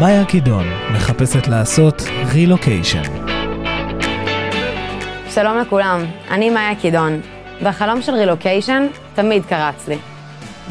[0.00, 0.64] מאיה קידון
[0.94, 2.02] מחפשת לעשות
[2.32, 3.02] רילוקיישן.
[5.30, 7.20] שלום לכולם, אני מאיה קידון,
[7.62, 9.98] והחלום של רילוקיישן תמיד קרץ לי.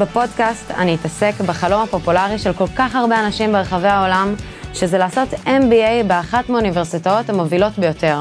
[0.00, 4.34] בפודקאסט אני אתעסק בחלום הפופולרי של כל כך הרבה אנשים ברחבי העולם,
[4.74, 8.20] שזה לעשות MBA באחת מהאוניברסיטאות המובילות ביותר.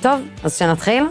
[0.00, 1.04] טוב, אז שנתחיל?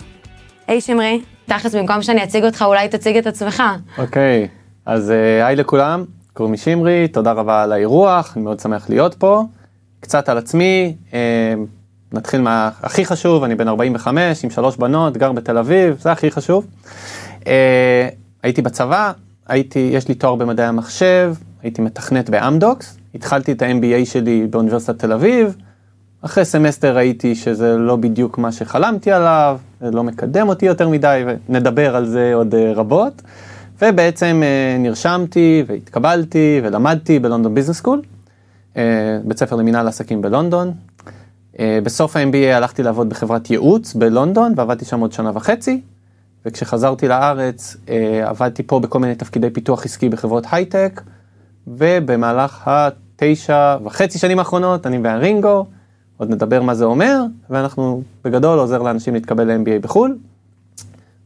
[0.67, 3.63] היי שמרי, תכלס במקום שאני אציג אותך אולי תציג את עצמך.
[3.97, 4.47] אוקיי,
[4.85, 6.05] אז אה, היי לכולם,
[6.39, 9.43] קוראים לי שמרי, תודה רבה על האירוח, אני מאוד שמח להיות פה.
[9.99, 11.53] קצת על עצמי, אה,
[12.13, 16.67] נתחיל מהכי חשוב, אני בן 45 עם שלוש בנות, גר בתל אביב, זה הכי חשוב.
[17.47, 18.09] אה,
[18.43, 19.11] הייתי בצבא,
[19.47, 25.11] הייתי, יש לי תואר במדעי המחשב, הייתי מתכנת באמדוקס, התחלתי את ה-MBA שלי באוניברסיטת תל
[25.11, 25.55] אביב,
[26.21, 31.23] אחרי סמסטר ראיתי שזה לא בדיוק מה שחלמתי עליו, זה לא מקדם אותי יותר מדי,
[31.49, 33.21] ונדבר על זה עוד אה, רבות.
[33.81, 38.01] ובעצם אה, נרשמתי והתקבלתי ולמדתי ב London Business School,
[38.77, 38.83] אה,
[39.23, 40.73] בית ספר למנהל עסקים בלונדון.
[41.83, 45.81] בסוף ה-MBA הלכתי לעבוד בחברת ייעוץ בלונדון ועבדתי שם עוד שנה וחצי.
[46.45, 47.77] וכשחזרתי לארץ
[48.23, 51.01] עבדתי פה בכל מיני תפקידי פיתוח עסקי בחברות הייטק,
[51.67, 55.65] ובמהלך התשע וחצי שנים האחרונות אני ב-ARINGO.
[56.17, 60.17] עוד נדבר מה זה אומר, ואנחנו בגדול עוזר לאנשים להתקבל ל-MBA בחו"ל.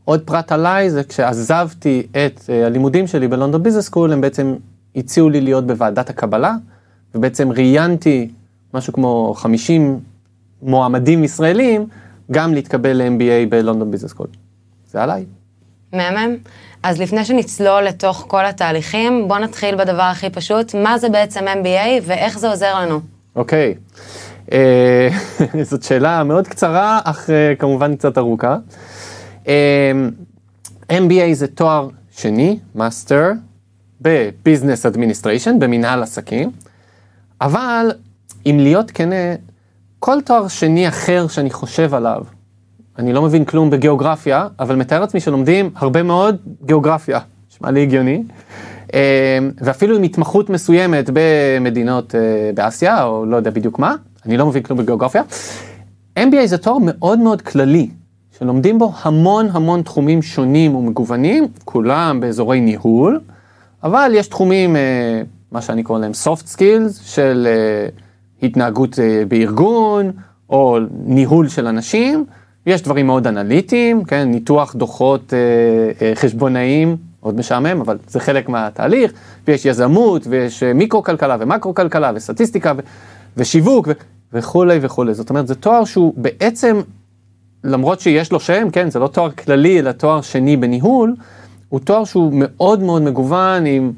[0.05, 4.55] עוד פרט עליי זה כשעזבתי את uh, הלימודים שלי ב London Business School, הם בעצם
[4.95, 6.55] הציעו לי להיות בוועדת הקבלה,
[7.15, 8.29] ובעצם ראיינתי
[8.73, 9.99] משהו כמו 50
[10.61, 11.87] מועמדים ישראלים,
[12.31, 14.27] גם להתקבל ל-MBA ב London Business School.
[14.91, 15.25] זה עליי.
[15.93, 16.35] מהמם.
[16.83, 22.01] אז לפני שנצלול לתוך כל התהליכים, בוא נתחיל בדבר הכי פשוט, מה זה בעצם MBA
[22.03, 22.99] ואיך זה עוזר לנו?
[23.35, 23.75] אוקיי.
[23.77, 24.51] Okay.
[24.51, 25.09] אה,
[25.69, 28.57] זאת שאלה מאוד קצרה, אך אה, כמובן קצת ארוכה.
[29.47, 29.91] אה,
[30.91, 33.31] MBA זה תואר שני, Master,
[34.01, 36.51] ב Business Administration, במנהל עסקים,
[37.41, 37.91] אבל
[38.45, 39.15] אם להיות כנה,
[39.99, 42.23] כל תואר שני אחר שאני חושב עליו,
[42.99, 47.19] אני לא מבין כלום בגיאוגרפיה, אבל מתאר לעצמי שלומדים הרבה מאוד גיאוגרפיה,
[47.51, 48.23] נשמע לי הגיוני,
[49.57, 52.15] ואפילו עם התמחות מסוימת במדינות
[52.55, 53.95] באסיה, או לא יודע בדיוק מה,
[54.25, 55.23] אני לא מבין כלום בגיאוגרפיה.
[56.19, 57.89] MBA זה תואר מאוד מאוד כללי,
[58.43, 63.19] שלומדים בו המון המון תחומים שונים ומגוונים, כולם באזורי ניהול,
[63.83, 65.21] אבל יש תחומים, אה,
[65.51, 67.87] מה שאני קורא להם soft skills, של אה,
[68.43, 70.11] התנהגות אה, בארגון,
[70.49, 72.25] או ניהול של אנשים,
[72.65, 75.33] יש דברים מאוד אנליטיים, כן, ניתוח דוחות
[76.15, 79.13] חשבונאיים, מאוד משעמם, אבל זה חלק מהתהליך,
[79.47, 82.73] ויש יזמות, ויש מיקרו-כלכלה ומקרו-כלכלה וסטטיסטיקה.
[82.77, 82.81] ו...
[83.37, 83.91] ושיווק ו-
[84.33, 85.13] וכולי וכולי.
[85.13, 86.81] זאת אומרת, זה תואר שהוא בעצם,
[87.63, 91.15] למרות שיש לו שם, כן, זה לא תואר כללי, אלא תואר שני בניהול,
[91.69, 93.91] הוא תואר שהוא מאוד מאוד מגוון עם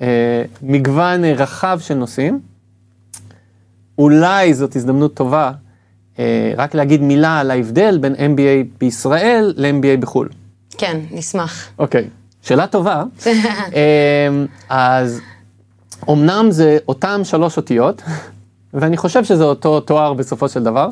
[0.00, 2.40] אה, מגוון רחב של נושאים.
[3.98, 5.52] אולי זאת הזדמנות טובה
[6.18, 10.28] אה, רק להגיד מילה על ההבדל בין MBA בישראל ל-MBA בחו"ל.
[10.78, 11.68] כן, נשמח.
[11.78, 12.08] אוקיי,
[12.42, 13.02] שאלה טובה.
[13.26, 14.28] אה,
[14.68, 15.20] אז
[16.10, 18.02] אמנם זה אותם שלוש אותיות,
[18.74, 20.88] ואני חושב שזה אותו תואר בסופו של דבר,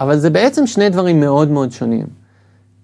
[0.00, 2.06] אבל זה בעצם שני דברים מאוד מאוד שונים.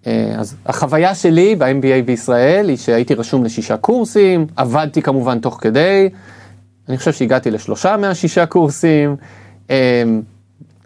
[0.06, 6.08] אה, אז החוויה שלי ב-MBA בישראל היא שהייתי רשום לשישה קורסים, עבדתי כמובן תוך כדי,
[6.88, 9.16] אני חושב שהגעתי לשלושה מהשישה קורסים,
[9.70, 10.02] אה,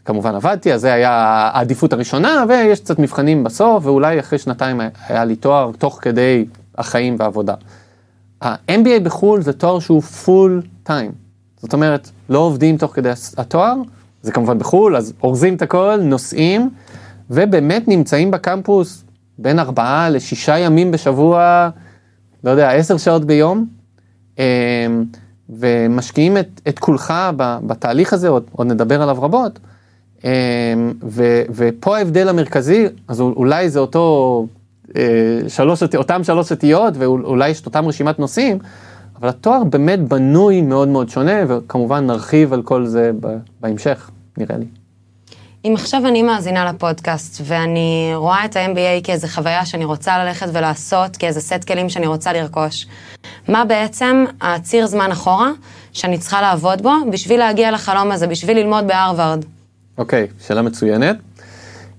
[0.05, 1.11] כמובן עבדתי, אז זה היה
[1.55, 6.45] העדיפות הראשונה, ויש קצת מבחנים בסוף, ואולי אחרי שנתיים היה לי תואר תוך כדי
[6.79, 7.55] החיים והעבודה.
[8.43, 11.13] ה-MBA בחו"ל זה תואר שהוא פול טיים.
[11.57, 13.75] זאת אומרת, לא עובדים תוך כדי התואר,
[14.27, 16.71] זה כמובן בחו"ל, אז אורזים את הכל, נוסעים,
[17.31, 19.05] ובאמת נמצאים בקמפוס
[19.39, 21.69] בין ארבעה לשישה ימים בשבוע,
[22.45, 23.67] לא יודע, עשר שעות ביום,
[24.39, 24.45] אמ,
[25.49, 27.15] ומשקיעים את, את כולך
[27.67, 29.59] בתהליך הזה, עוד, עוד נדבר עליו רבות,
[30.25, 30.31] אמ,
[31.03, 34.47] ו, ופה ההבדל המרכזי, אז אולי זה אותו,
[34.97, 35.03] אה,
[35.49, 38.59] שלוש, אותם שלוש אותיות, ואולי יש את אותם רשימת נושאים,
[39.21, 43.11] אבל התואר באמת בנוי מאוד מאוד שונה, וכמובן נרחיב על כל זה
[43.61, 44.67] בהמשך, נראה לי.
[45.65, 51.17] אם עכשיו אני מאזינה לפודקאסט ואני רואה את ה-MBA כאיזה חוויה שאני רוצה ללכת ולעשות,
[51.17, 52.87] כאיזה סט כלים שאני רוצה לרכוש,
[53.49, 55.51] מה בעצם הציר זמן אחורה
[55.93, 59.45] שאני צריכה לעבוד בו בשביל להגיע לחלום הזה, בשביל ללמוד בהרווארד?
[59.99, 61.17] אוקיי, okay, שאלה מצוינת.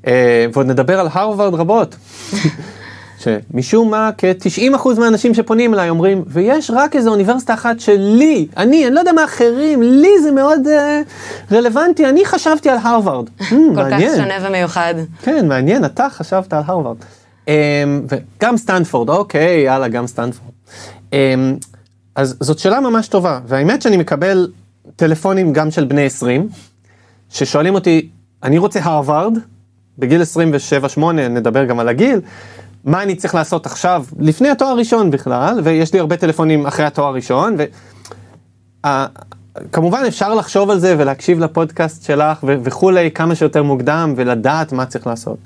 [0.03, 0.07] Uh,
[0.53, 1.95] ועוד נדבר על הרווארד רבות.
[3.19, 8.95] שמשום מה כ-90% מהאנשים שפונים אליי אומרים, ויש רק איזו אוניברסיטה אחת שלי, אני, אני
[8.95, 13.29] לא יודע מה אחרים, לי זה מאוד uh, רלוונטי, אני חשבתי על הרווארד.
[13.39, 14.11] Hmm, כל מעניין.
[14.11, 14.93] כך שונה ומיוחד.
[15.21, 16.97] כן, מעניין, אתה חשבת על הרווארד.
[17.45, 17.49] אמ,
[18.09, 20.51] וגם סטנפורד, אוקיי, יאללה, גם סטנפורד.
[21.11, 21.15] אמ,
[22.15, 24.51] אז זאת שאלה ממש טובה, והאמת שאני מקבל
[24.95, 26.49] טלפונים גם של בני 20,
[27.29, 28.09] ששואלים אותי,
[28.43, 29.37] אני רוצה הרווארד,
[29.97, 30.21] בגיל
[30.97, 32.21] 27-8, נדבר גם על הגיל,
[32.87, 37.07] מה אני צריך לעשות עכשיו, לפני התואר הראשון בכלל, ויש לי הרבה טלפונים אחרי התואר
[37.07, 37.63] הראשון, ו...
[39.71, 44.85] כמובן אפשר לחשוב על זה ולהקשיב לפודקאסט שלך ו- וכולי כמה שיותר מוקדם ולדעת מה
[44.85, 45.37] צריך לעשות.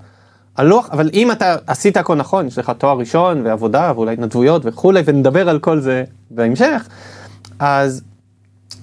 [0.58, 5.02] הלוח, אבל אם אתה עשית הכל נכון, יש לך תואר ראשון ועבודה ואולי התנדבויות וכולי,
[5.06, 6.88] ונדבר על כל זה בהמשך,
[7.60, 8.02] אז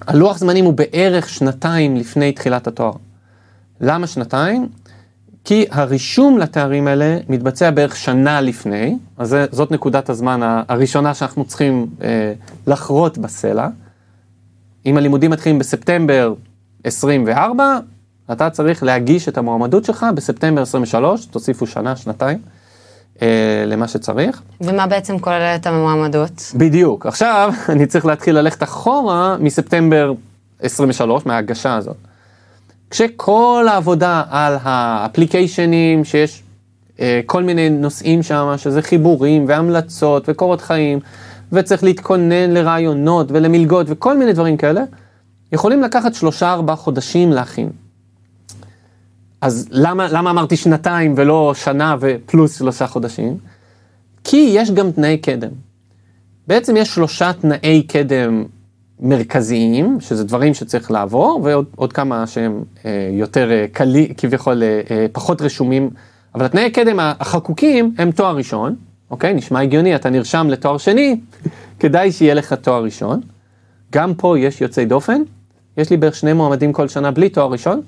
[0.07, 2.93] הלוח זמנים הוא בערך שנתיים לפני תחילת התואר.
[3.81, 4.67] למה שנתיים?
[5.49, 11.87] כי הרישום לתארים האלה מתבצע בערך שנה לפני, אז זאת נקודת הזמן הראשונה שאנחנו צריכים
[12.03, 12.33] אה,
[12.67, 13.67] לחרות בסלע.
[14.85, 16.33] אם הלימודים מתחילים בספטמבר
[16.83, 17.79] 24,
[18.31, 22.37] אתה צריך להגיש את המועמדות שלך בספטמבר 23, תוסיפו שנה, שנתיים,
[23.21, 24.41] אה, למה שצריך.
[24.61, 26.51] ומה בעצם כולל את המועמדות?
[26.55, 27.05] בדיוק.
[27.05, 30.13] עכשיו אני צריך להתחיל ללכת אחורה מספטמבר
[30.59, 32.08] 23, מההגשה הזאת.
[32.89, 36.43] כשכל העבודה על האפליקיישנים, שיש
[36.99, 40.99] אה, כל מיני נושאים שם, שזה חיבורים והמלצות וקורות חיים,
[41.51, 44.83] וצריך להתכונן לרעיונות ולמלגות וכל מיני דברים כאלה,
[45.51, 47.69] יכולים לקחת שלושה ארבעה חודשים להכין.
[49.41, 53.37] אז למה, למה אמרתי שנתיים ולא שנה ופלוס שלושה חודשים?
[54.23, 55.51] כי יש גם תנאי קדם.
[56.47, 58.45] בעצם יש שלושה תנאי קדם
[58.99, 65.41] מרכזיים, שזה דברים שצריך לעבור, ועוד כמה שהם אה, יותר אה, קלי, כביכול אה, פחות
[65.41, 65.89] רשומים,
[66.35, 68.75] אבל התנאי קדם החקוקים הם תואר ראשון,
[69.11, 69.33] אוקיי?
[69.33, 71.19] נשמע הגיוני, אתה נרשם לתואר שני,
[71.79, 73.21] כדאי שיהיה לך תואר ראשון.
[73.91, 75.21] גם פה יש יוצאי דופן,
[75.77, 77.81] יש לי בערך שני מועמדים כל שנה בלי תואר ראשון.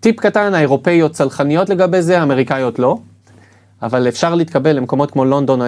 [0.00, 2.98] טיפ קטן, האירופאיות צלחניות לגבי זה, האמריקאיות לא.
[3.82, 5.66] אבל אפשר להתקבל למקומות כמו לונדון או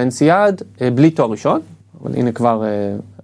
[0.81, 1.61] אה, בלי תואר ראשון,
[2.03, 2.65] אבל הנה כבר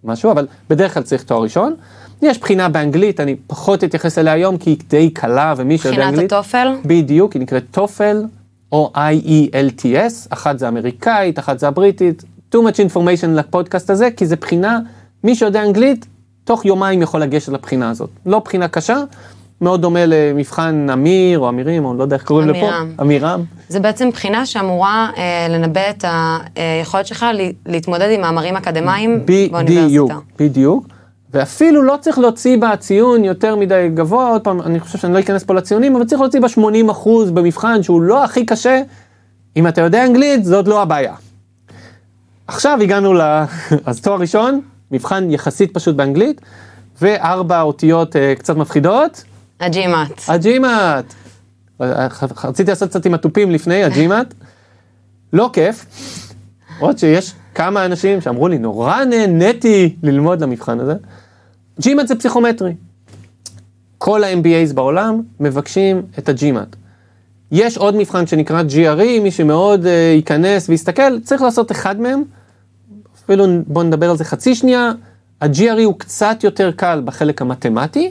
[0.05, 1.75] משהו, אבל בדרך כלל צריך תואר ראשון.
[2.23, 6.15] יש בחינה באנגלית, אני פחות אתייחס אליה היום כי היא די קלה ומי שיודע אנגלית...
[6.15, 6.77] בחינת הטופל?
[6.85, 8.25] בדיוק, היא נקראת טופל.
[8.73, 14.37] או IELTS, אחת זה אמריקאית, אחת זה הבריטית, too much information לפודקאסט הזה, כי זה
[14.37, 14.79] בחינה,
[15.25, 16.07] מי שיודע אנגלית,
[16.45, 18.11] תוך יומיים יכול לגשת לבחינה הזאת.
[18.27, 19.05] לא בחינה קשה,
[19.63, 22.59] מאוד דומה למבחן אמיר או אמירים, או לא יודע איך קוראים לפה.
[22.59, 22.91] אמירם.
[23.01, 23.45] אמירם.
[23.69, 26.05] זה בעצם בחינה שאמורה אה, לנבא את
[26.57, 27.27] היכולת שלך
[27.67, 30.19] להתמודד עם מאמרים אקדמיים באוניברסיטה.
[30.39, 30.87] בדיוק.
[31.33, 35.21] ואפילו לא צריך להוציא בה ציון יותר מדי גבוה, עוד פעם, אני חושב שאני לא
[35.21, 38.83] אכנס פה לציונים, אבל צריך להוציא בה 80 אחוז במבחן שהוא לא הכי קשה.
[39.57, 41.15] אם אתה יודע אנגלית, זאת לא הבעיה.
[42.47, 43.21] עכשיו הגענו ל...
[43.87, 44.61] אז תואר ראשון,
[44.91, 46.41] מבחן יחסית פשוט באנגלית,
[47.03, 49.25] וארבע אותיות uh, קצת מפחידות.
[49.63, 50.23] הג'ימאט.
[50.29, 51.15] הג'ימאט.
[52.45, 54.35] רציתי לעשות קצת עם התופים לפני, הג'ימאט.
[55.33, 55.87] לא כיף.
[56.79, 60.95] עוד שיש כמה אנשים שאמרו לי, נורא נהניתי ללמוד למבחן הזה.
[61.81, 62.75] GMAT זה פסיכומטרי.
[63.99, 66.77] כל ה-MBAs בעולם מבקשים את ה-GMAT.
[67.53, 72.23] יש עוד מבחן שנקרא GRE, מי שמאוד uh, ייכנס ויסתכל, צריך לעשות אחד מהם.
[73.25, 74.93] אפילו בואו נדבר על זה חצי שנייה.
[75.41, 78.11] ה-GRE הוא קצת יותר קל בחלק המתמטי,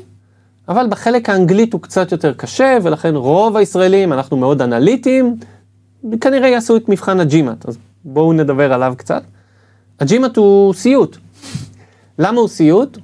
[0.72, 5.36] אבל בחלק האנגלית הוא קצת יותר קשה, ולכן רוב הישראלים, אנחנו מאוד אנליטיים,
[6.22, 7.68] כנראה יעשו את מבחן ה-GMAT.
[7.68, 9.24] אז בואו נדבר עליו קצת.
[10.00, 11.18] הג'ימאט הוא סיוט.
[12.20, 12.98] למה הוא סיוט?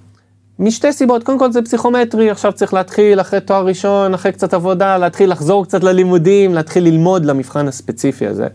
[0.59, 4.97] משתי סיבות, קודם כל זה פסיכומטרי, עכשיו צריך להתחיל אחרי תואר ראשון, אחרי קצת עבודה,
[4.97, 8.47] להתחיל לחזור קצת ללימודים, להתחיל ללמוד למבחן הספציפי הזה.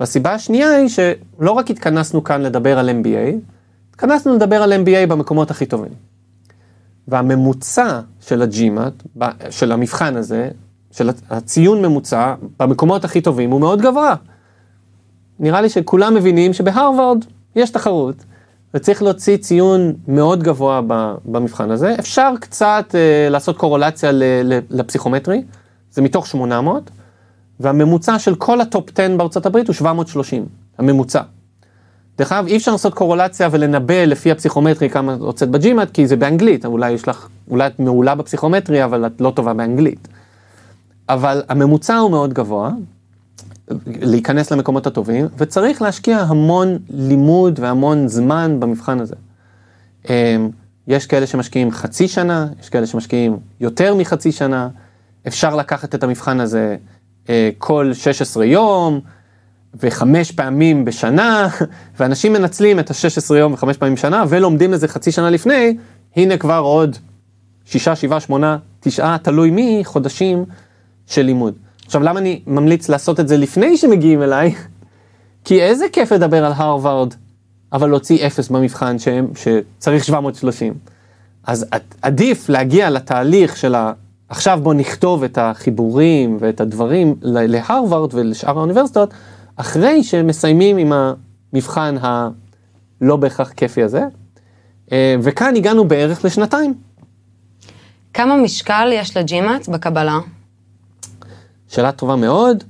[0.00, 3.36] והסיבה השנייה היא שלא רק התכנסנו כאן לדבר על MBA,
[3.90, 6.13] התכנסנו לדבר על MBA במקומות הכי טובים.
[7.08, 9.02] והממוצע של הג'ימאט,
[9.50, 10.48] של המבחן הזה,
[10.90, 14.14] של הציון ממוצע במקומות הכי טובים הוא מאוד גבוה.
[15.38, 17.24] נראה לי שכולם מבינים שבהרווארד
[17.56, 18.24] יש תחרות,
[18.74, 20.80] וצריך להוציא ציון מאוד גבוה
[21.24, 21.94] במבחן הזה.
[21.98, 25.42] אפשר קצת אה, לעשות קורולציה ל, ל, לפסיכומטרי,
[25.90, 26.90] זה מתוך 800,
[27.60, 30.46] והממוצע של כל ה top 10 בארצות הברית הוא 730,
[30.78, 31.20] הממוצע.
[32.18, 36.16] דרך אגב, אי אפשר לעשות קורלציה ולנבא לפי הפסיכומטרי כמה הוצאת ב GMAT, כי זה
[36.16, 40.08] באנגלית, אולי יש לך, אולי את מעולה בפסיכומטרי, אבל את לא טובה באנגלית.
[41.08, 42.70] אבל הממוצע הוא מאוד גבוה,
[43.86, 49.14] להיכנס למקומות הטובים, וצריך להשקיע המון לימוד והמון זמן במבחן הזה.
[50.08, 50.50] אמ,
[50.88, 54.68] יש כאלה שמשקיעים חצי שנה, יש כאלה שמשקיעים יותר מחצי שנה,
[55.26, 56.76] אפשר לקחת את המבחן הזה
[57.28, 59.00] אה, כל 16 יום
[59.80, 61.48] וחמש פעמים בשנה,
[62.00, 65.76] ואנשים מנצלים את ה-16 יום וחמש פעמים בשנה ולומדים לזה חצי שנה לפני,
[66.16, 66.96] הנה כבר עוד
[67.64, 70.44] שישה, שבעה, שמונה, תשעה, תלוי מי, חודשים
[71.06, 71.54] של לימוד.
[71.86, 74.54] עכשיו, למה אני ממליץ לעשות את זה לפני שמגיעים אליי?
[75.44, 77.14] כי איזה כיף לדבר על הרווארד,
[77.72, 80.74] אבל להוציא אפס במבחן שהם, שצריך 730.
[81.46, 81.66] אז
[82.02, 83.92] עדיף להגיע לתהליך של ה...
[84.28, 89.14] עכשיו בוא נכתוב את החיבורים ואת הדברים להרווארד ולשאר האוניברסיטאות,
[89.56, 94.02] אחרי שמסיימים עם המבחן הלא בהכרח כיפי הזה.
[94.92, 96.74] אה, וכאן הגענו בערך לשנתיים.
[98.14, 100.18] כמה משקל יש לג'ימאט בקבלה?
[101.68, 102.64] שאלה טובה מאוד.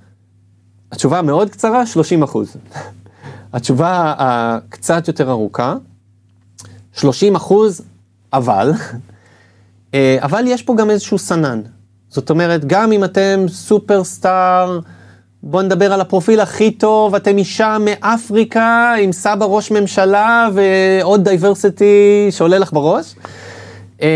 [0.92, 2.56] התשובה המאוד קצרה, 30 אחוז.
[3.52, 5.74] התשובה הקצת יותר ארוכה,
[6.92, 7.82] 30 אחוז,
[8.32, 8.72] אבל,
[9.94, 11.62] אה, אבל יש פה גם איזשהו סנן.
[12.08, 14.80] זאת אומרת, גם אם אתם superstar,
[15.46, 22.28] בואו נדבר על הפרופיל הכי טוב, אתם אישה מאפריקה עם סבא ראש ממשלה ועוד diversity
[22.30, 23.14] שעולה לך בראש.
[24.02, 24.06] אמ,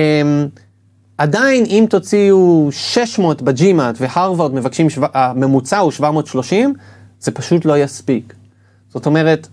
[1.18, 6.74] עדיין אם תוציאו 600 ב GMAT והרווארד מבקשים, הממוצע הוא 730,
[7.20, 8.34] זה פשוט לא יספיק.
[8.88, 9.48] זאת אומרת,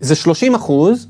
[0.00, 1.08] זה 30 אחוז,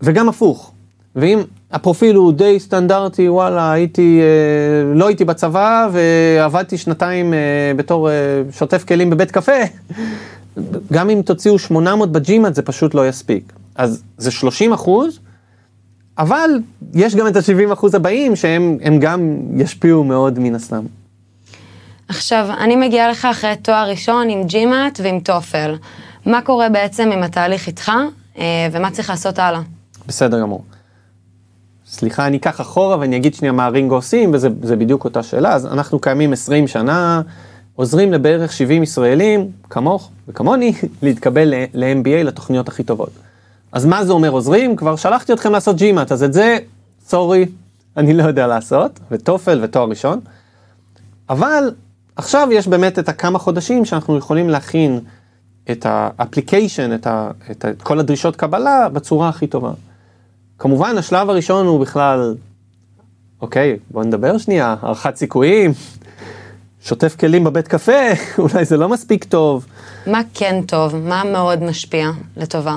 [0.00, 0.72] וגם הפוך.
[1.16, 7.38] ואם הפרופיל הוא די סטנדרטי, וואלה, הייתי, אה, לא הייתי בצבא ועבדתי שנתיים אה,
[7.76, 8.14] בתור אה,
[8.52, 9.52] שוטף כלים בבית קפה,
[10.92, 13.52] גם אם תוציאו 800 בג'ימאט זה פשוט לא יספיק.
[13.76, 15.18] אז זה 30 אחוז,
[16.18, 16.50] אבל
[16.94, 20.84] יש גם את ה-70 אחוז הבאים שהם גם ישפיעו מאוד מן הסתם.
[22.08, 25.76] עכשיו, אני מגיעה לך אחרי תואר ראשון עם ג'ימאט ועם טופל.
[26.26, 27.92] מה קורה בעצם עם התהליך איתך,
[28.72, 29.60] ומה צריך לעשות הלאה?
[30.06, 30.64] בסדר גמור.
[31.92, 35.52] סליחה, אני אקח אחורה ואני אגיד שנייה מה רינגו עושים, וזה בדיוק אותה שאלה.
[35.52, 37.22] אז אנחנו קיימים 20 שנה,
[37.76, 40.72] עוזרים לבערך 70 ישראלים, כמוך וכמוני,
[41.02, 43.10] להתקבל ל-MBA, לתוכניות הכי טובות.
[43.72, 44.76] אז מה זה אומר עוזרים?
[44.76, 46.58] כבר שלחתי אתכם לעשות ג'ימאט, אז את זה,
[47.06, 47.46] סורי,
[47.96, 50.20] אני לא יודע לעשות, ו TOEFL ותואר ראשון.
[51.30, 51.74] אבל
[52.16, 55.00] עכשיו יש באמת את הכמה חודשים שאנחנו יכולים להכין
[55.70, 57.06] את ה application, את,
[57.50, 59.72] את כל הדרישות קבלה בצורה הכי טובה.
[60.62, 62.34] כמובן, השלב הראשון הוא בכלל,
[63.40, 65.72] אוקיי, בוא נדבר שנייה, הערכת סיכויים,
[66.80, 67.92] שוטף כלים בבית קפה,
[68.38, 69.66] אולי זה לא מספיק טוב.
[70.06, 70.96] מה כן טוב?
[70.96, 72.76] מה מאוד משפיע לטובה?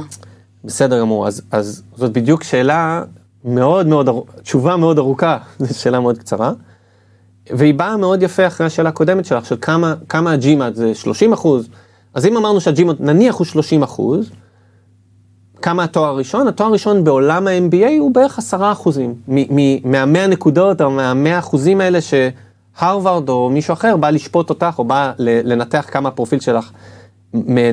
[0.64, 3.04] בסדר גמור, אז, אז זאת בדיוק שאלה
[3.44, 4.10] מאוד מאוד,
[4.44, 6.52] תשובה מאוד ארוכה, זו שאלה מאוד קצרה.
[7.50, 11.68] והיא באה מאוד יפה אחרי השאלה הקודמת שלך, של כמה, כמה הג'ימאט זה 30 אחוז.
[12.14, 14.30] אז אם אמרנו שהג'ימאט נניח הוא 30 אחוז,
[15.62, 16.48] כמה התואר הראשון?
[16.48, 19.14] התואר הראשון בעולם ה-MBA הוא בערך עשרה אחוזים.
[19.84, 25.12] מהמאה נקודות או מהמאה אחוזים האלה שהרווארד או מישהו אחר בא לשפוט אותך או בא
[25.20, 26.72] לנתח כמה הפרופיל שלך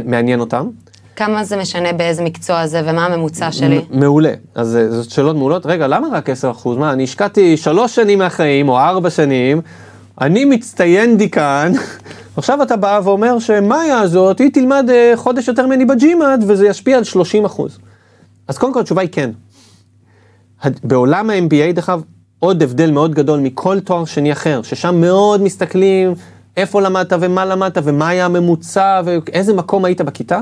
[0.05, 0.69] מעניין אותם.
[1.17, 3.85] כמה זה משנה באיזה מקצוע זה ומה הממוצע שלי?
[3.91, 4.33] מעולה.
[4.55, 5.67] אז אה, זאת שאלות מעולות.
[5.67, 6.77] רגע, למה רק 10 אחוז?
[6.79, 9.61] מה, אני השקעתי שלוש שנים מהחיים או ארבע שנים,
[10.21, 11.73] אני מצטיין דיקן,
[12.37, 16.97] עכשיו אתה בא ואומר שמאיה הזאת, היא תלמד אה, חודש יותר ממני בג'ימאד וזה ישפיע
[16.97, 17.79] על 30 אחוז.
[18.49, 19.31] אז קודם כל התשובה היא כן.
[20.85, 22.03] בעולם ה-MBA, דרך אגב,
[22.39, 26.15] עוד הבדל מאוד גדול מכל תואר שני אחר, ששם מאוד מסתכלים
[26.57, 30.41] איפה למדת ומה למדת ומה היה הממוצע ואיזה מקום היית בכיתה.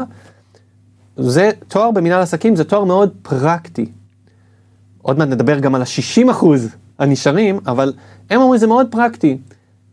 [1.16, 3.87] זה תואר במנהל עסקים, זה תואר מאוד פרקטי.
[5.02, 6.68] עוד מעט נדבר גם על ה-60 אחוז
[6.99, 7.92] הנשארים, אבל
[8.30, 9.38] הם אומרים זה מאוד פרקטי.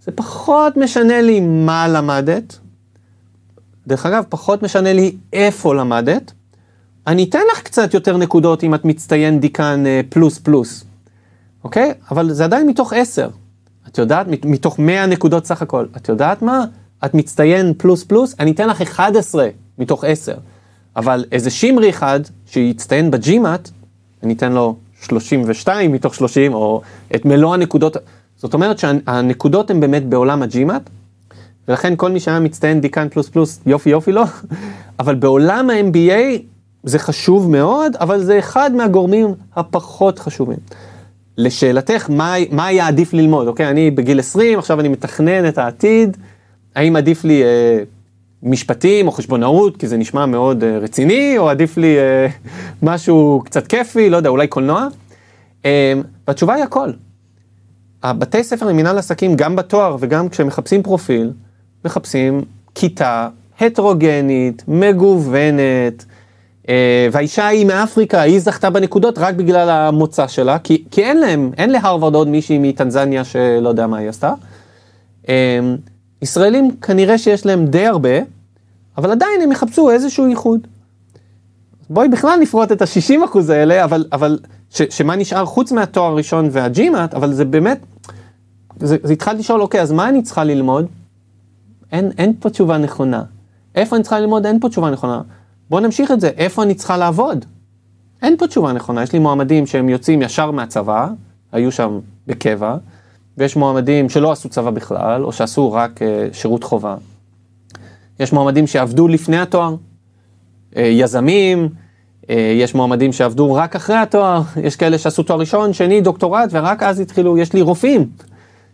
[0.08, 2.58] זה פחות משנה לי מה למדת.
[3.88, 6.32] דרך אגב, פחות משנה לי איפה למדת.
[7.08, 10.84] אני אתן לך קצת יותר נקודות אם את מצטיין דיקן אה, פלוס פלוס,
[11.64, 11.94] אוקיי?
[12.12, 13.30] אבל זה עדיין מתוך 10.
[13.88, 15.86] את יודעת, מתוך 100 נקודות סך הכל.
[15.98, 16.66] את יודעת מה?
[17.06, 19.48] את מצטיין פלוס פלוס, אני אתן לך 11
[19.78, 20.36] מתוך 10.
[20.96, 23.70] אבל איזה שמרי אחד שיצטיין בג'ימאט,
[24.24, 26.82] אני אתן לו 32 מתוך 30, או
[27.16, 27.98] את מלוא הנקודות.
[28.38, 30.90] זאת אומרת שהנקודות הן באמת בעולם הג'ימאט,
[31.68, 34.24] ולכן כל מי שהיה מצטיין דיקן פלוס פלוס, יופי יופי לא,
[35.00, 36.42] אבל בעולם ה-MBA
[36.84, 40.58] זה חשוב מאוד, אבל זה אחד מהגורמים הפחות חשובים.
[41.38, 43.70] לשאלתך, מה, מה היה עדיף ללמוד, אוקיי?
[43.70, 46.18] אני בגיל 20, עכשיו אני מתכנן את העתיד,
[46.76, 47.84] האם עדיף לי אה,
[48.44, 52.28] משפטים או חשבונאות, כי זה נשמע מאוד אה, רציני, או עדיף לי אה,
[52.92, 54.88] משהו קצת כיפי, לא יודע, אולי קולנוע?
[55.66, 55.94] אה,
[56.28, 56.92] והתשובה היא הכל.
[58.04, 61.32] הבתי ספר למנהל עסקים, גם בתואר וגם כשמחפשים פרופיל,
[61.86, 62.42] מחפשים
[62.76, 63.30] כיתה
[63.62, 66.06] הטרוגנית, מגוונת,
[66.70, 71.52] אה, והאישה היא מאפריקה, היא זכתה בנקודות רק בגלל המוצא שלה, כי, כי אין להם,
[71.58, 74.34] אין להרווארד עוד מישהי מטנזניה שלא יודע מה היא עשתה.
[75.30, 75.60] אה,
[76.22, 78.20] ישראלים כנראה שיש להם די הרבה,
[78.98, 80.68] אבל עדיין הם יחפשו איזשהו ייחוד.
[81.90, 87.14] בואי בכלל נפרוט את ה-60% האלה, אבל, אבל ש, שמה נשאר חוץ מהתואר הראשון והג'ימאט,
[87.14, 87.80] אבל זה באמת,
[88.80, 90.86] זה, זה התחלתי לשאול, אוקיי, אז מה אני צריכה ללמוד?
[91.92, 93.24] אין, אין פה תשובה נכונה.
[93.76, 94.46] איפה אני צריכה ללמוד?
[94.46, 95.22] אין פה תשובה נכונה.
[95.70, 97.46] בואו נמשיך את זה, איפה אני צריכה לעבוד?
[98.22, 101.08] אין פה תשובה נכונה, יש לי מועמדים שהם יוצאים ישר מהצבא,
[101.52, 102.78] היו שם בקבע,
[103.38, 106.96] ויש מועמדים שלא עשו צבא בכלל, או שעשו רק אה, שירות חובה.
[108.20, 109.76] יש מועמדים שעבדו לפני התואר,
[110.78, 111.70] אה, יזמים,
[112.30, 117.00] יש מועמדים שעבדו רק אחרי התואר, יש כאלה שעשו תואר ראשון, שני, דוקטורט, ורק אז
[117.00, 118.06] התחילו, יש לי רופאים,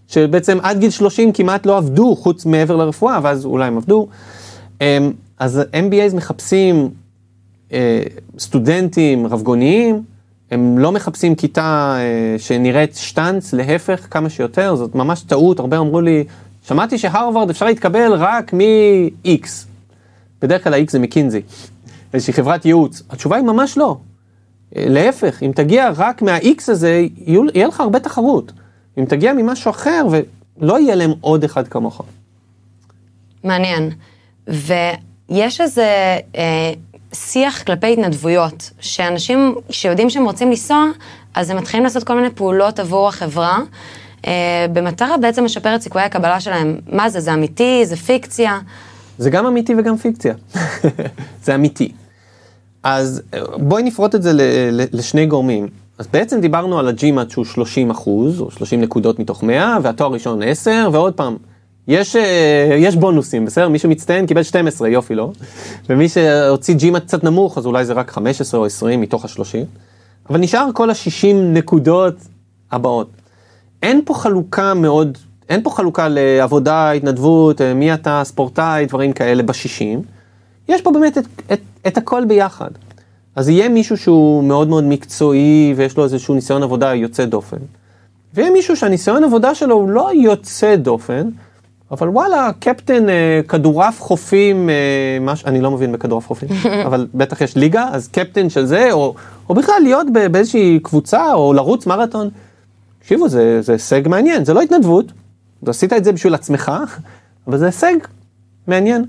[0.07, 4.07] שבעצם עד גיל 30 כמעט לא עבדו, חוץ מעבר לרפואה, ואז אולי הם עבדו.
[4.81, 4.97] אה,
[5.39, 6.89] אז MBAs מחפשים
[7.73, 8.03] אה,
[8.39, 10.03] סטודנטים רבגוניים,
[10.51, 16.01] הם לא מחפשים כיתה אה, שנראית שטאנץ, להפך, כמה שיותר, זאת ממש טעות, הרבה אמרו
[16.01, 16.23] לי,
[16.67, 19.47] שמעתי שהרווארד אפשר להתקבל רק מ-X.
[20.41, 21.41] בדרך כלל ה-X זה מקינזי,
[22.13, 23.01] איזושהי חברת ייעוץ.
[23.09, 23.97] התשובה היא ממש לא.
[24.75, 28.51] אה, להפך, אם תגיע רק מה-X הזה, יהיה לך הרבה תחרות.
[28.97, 32.01] אם תגיע ממשהו אחר, ולא יהיה להם עוד אחד כמוך.
[33.43, 33.89] מעניין.
[34.47, 36.73] ויש איזה אה,
[37.13, 40.85] שיח כלפי התנדבויות, שאנשים שיודעים שהם רוצים לנסוע,
[41.33, 43.59] אז הם מתחילים לעשות כל מיני פעולות עבור החברה,
[44.27, 46.79] אה, במטרה בעצם לשפר את סיכויי הקבלה שלהם.
[46.87, 48.59] מה זה, זה אמיתי, זה פיקציה?
[49.17, 50.33] זה גם אמיתי וגם פיקציה.
[51.43, 51.91] זה אמיתי.
[52.83, 53.21] אז
[53.57, 54.31] בואי נפרוט את זה
[54.91, 55.67] לשני גורמים.
[55.97, 60.43] אז בעצם דיברנו על הג'ימאט שהוא 30 אחוז, או 30 נקודות מתוך 100, והתואר ראשון
[60.43, 61.37] 10, ועוד פעם,
[61.87, 63.69] יש, אה, יש בונוסים, בסדר?
[63.69, 65.31] מי שמצטיין קיבל 12, יופי, לא?
[65.89, 69.65] ומי שהוציא ג'ימאט קצת נמוך, אז אולי זה רק 15 או 20 מתוך ה-30.
[70.29, 72.15] אבל נשאר כל ה-60 נקודות
[72.71, 73.09] הבאות.
[73.81, 75.17] אין פה חלוקה מאוד,
[75.49, 80.12] אין פה חלוקה לעבודה, התנדבות, אה, מי אתה, ספורטאי, דברים כאלה ב-60.
[80.67, 82.69] יש פה באמת את, את, את הכל ביחד.
[83.35, 87.57] אז יהיה מישהו שהוא מאוד מאוד מקצועי ויש לו איזשהו ניסיון עבודה יוצא דופן.
[88.33, 91.29] ויהיה מישהו שהניסיון עבודה שלו הוא לא יוצא דופן,
[91.91, 96.49] אבל וואלה, קפטן אה, כדורעף חופים, אה, מש, אני לא מבין בכדורעף חופים,
[96.87, 99.15] אבל בטח יש ליגה, אז קפטן של זה, או,
[99.49, 102.29] או בכלל להיות באיזושהי קבוצה, או לרוץ מרתון.
[102.99, 105.05] תקשיבו, זה, זה הישג מעניין, זה לא התנדבות,
[105.67, 106.71] עשית את זה בשביל עצמך,
[107.47, 107.95] אבל זה הישג
[108.67, 109.05] מעניין.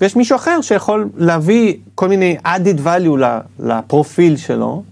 [0.00, 3.24] ויש מישהו אחר שיכול להביא כל מיני added value
[3.58, 4.82] לפרופיל שלו,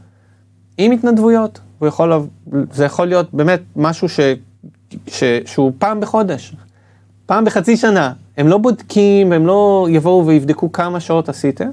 [0.78, 1.60] עם התנדבויות.
[1.78, 2.12] הוא יכול,
[2.72, 4.20] זה יכול להיות באמת משהו ש,
[5.06, 6.54] ש, שהוא פעם בחודש,
[7.26, 8.12] פעם בחצי שנה.
[8.36, 11.70] הם לא בודקים, הם לא יבואו ויבדקו כמה שעות עשיתם,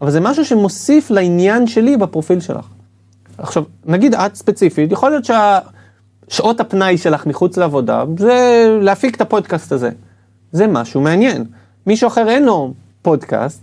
[0.00, 2.66] אבל זה משהו שמוסיף לעניין שלי בפרופיל שלך.
[3.38, 9.72] עכשיו, נגיד את ספציפית, יכול להיות שהשעות הפנאי שלך מחוץ לעבודה, זה להפיק את הפודקאסט
[9.72, 9.90] הזה.
[10.52, 11.44] זה משהו מעניין.
[11.86, 13.60] מישהו אחר אין לו פודקאסט,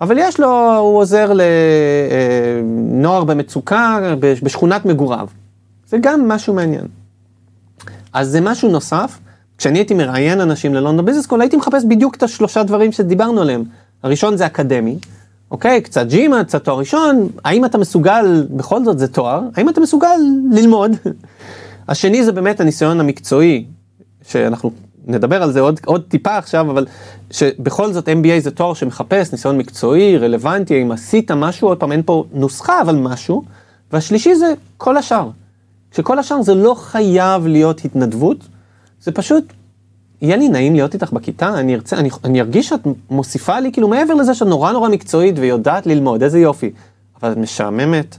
[0.00, 1.32] אבל יש לו, הוא עוזר
[2.62, 5.28] לנוער במצוקה בשכונת מגוריו.
[5.88, 6.86] זה גם משהו מעניין.
[8.12, 9.18] אז זה משהו נוסף.
[9.58, 13.64] כשאני הייתי מראיין אנשים ללונדון ביזנס קול, הייתי מחפש בדיוק את השלושה דברים שדיברנו עליהם.
[14.02, 14.98] הראשון זה אקדמי,
[15.50, 19.80] אוקיי, קצת ג'ימה, קצת תואר ראשון, האם אתה מסוגל, בכל זאת זה תואר, האם אתה
[19.80, 20.16] מסוגל
[20.52, 20.90] ללמוד?
[21.88, 23.64] השני זה באמת הניסיון המקצועי,
[24.28, 24.70] שאנחנו
[25.06, 26.86] נדבר על זה עוד, עוד טיפה עכשיו, אבל
[27.30, 32.02] שבכל זאת MBA זה תואר שמחפש ניסיון מקצועי, רלוונטי, אם עשית משהו, עוד פעם אין
[32.06, 33.42] פה נוסחה, אבל משהו.
[33.92, 35.28] והשלישי זה כל השאר.
[35.92, 38.36] שכל השאר זה לא חייב להיות התנדבות,
[39.00, 39.52] זה פשוט,
[40.22, 43.88] יהיה לי נעים להיות איתך בכיתה, אני ארצה, אני, אני ארגיש שאת מוסיפה לי, כאילו
[43.88, 46.70] מעבר לזה שאת נורא נורא מקצועית ויודעת ללמוד, איזה יופי.
[47.22, 48.16] אבל את משעממת,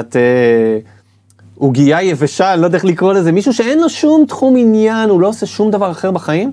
[0.00, 0.16] את...
[0.16, 0.78] אה,
[1.58, 5.20] עוגייה יבשה, אני לא יודע איך לקרוא לזה, מישהו שאין לו שום תחום עניין, הוא
[5.20, 6.52] לא עושה שום דבר אחר בחיים,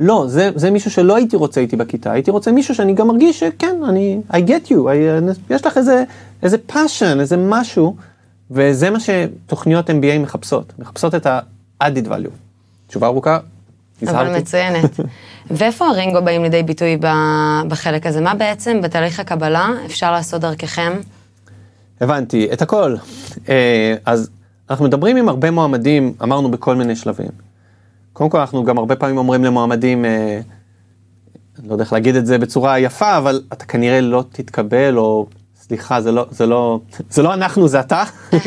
[0.00, 3.40] לא, זה, זה מישהו שלא הייתי רוצה איתי בכיתה, הייתי רוצה מישהו שאני גם מרגיש
[3.40, 6.04] שכן, אני, I get you, I, יש לך איזה,
[6.42, 7.96] איזה passion, איזה משהו,
[8.50, 12.30] וזה מה שתוכניות MBA מחפשות, מחפשות את ה-added value.
[12.86, 13.38] תשובה ארוכה,
[14.02, 14.30] הזהרתי.
[14.30, 15.00] אבל מצוינת.
[15.50, 16.98] ואיפה הרינגו באים לידי ביטוי
[17.68, 18.20] בחלק הזה?
[18.20, 20.92] מה בעצם בתהליך הקבלה אפשר לעשות דרככם?
[22.00, 22.96] הבנתי, את הכל.
[23.48, 24.30] אה, אז
[24.70, 27.30] אנחנו מדברים עם הרבה מועמדים, אמרנו בכל מיני שלבים.
[28.12, 30.40] קודם כל אנחנו גם הרבה פעמים אומרים למועמדים, אה,
[31.58, 35.26] אני לא יודע איך להגיד את זה בצורה יפה, אבל אתה כנראה לא תתקבל, או
[35.56, 36.80] סליחה, זה לא, זה לא,
[37.10, 38.02] זה לא אנחנו, זה אתה.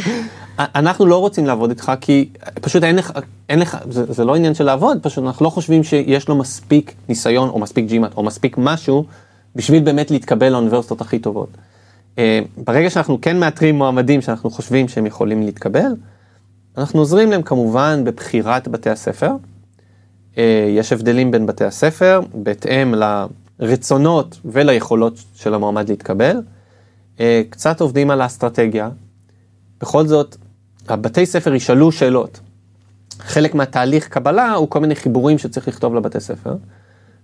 [0.59, 2.29] אנחנו לא רוצים לעבוד איתך כי
[2.61, 3.11] פשוט אין לך,
[3.49, 6.93] אין לך, זה, זה לא עניין של לעבוד, פשוט אנחנו לא חושבים שיש לו מספיק
[7.09, 9.05] ניסיון או מספיק ג'ימאט או מספיק משהו
[9.55, 11.49] בשביל באמת להתקבל לאוניברסיטות הכי טובות.
[12.17, 15.91] אה, ברגע שאנחנו כן מאתרים מועמדים שאנחנו חושבים שהם יכולים להתקבל,
[16.77, 19.31] אנחנו עוזרים להם כמובן בבחירת בתי הספר.
[20.37, 22.93] אה, יש הבדלים בין בתי הספר בהתאם
[23.59, 26.41] לרצונות וליכולות של המועמד להתקבל.
[27.19, 28.89] אה, קצת עובדים על האסטרטגיה.
[29.81, 30.35] בכל זאת,
[30.87, 32.39] הבתי ספר ישאלו שאלות.
[33.19, 36.55] חלק מהתהליך קבלה הוא כל מיני חיבורים שצריך לכתוב לבתי ספר.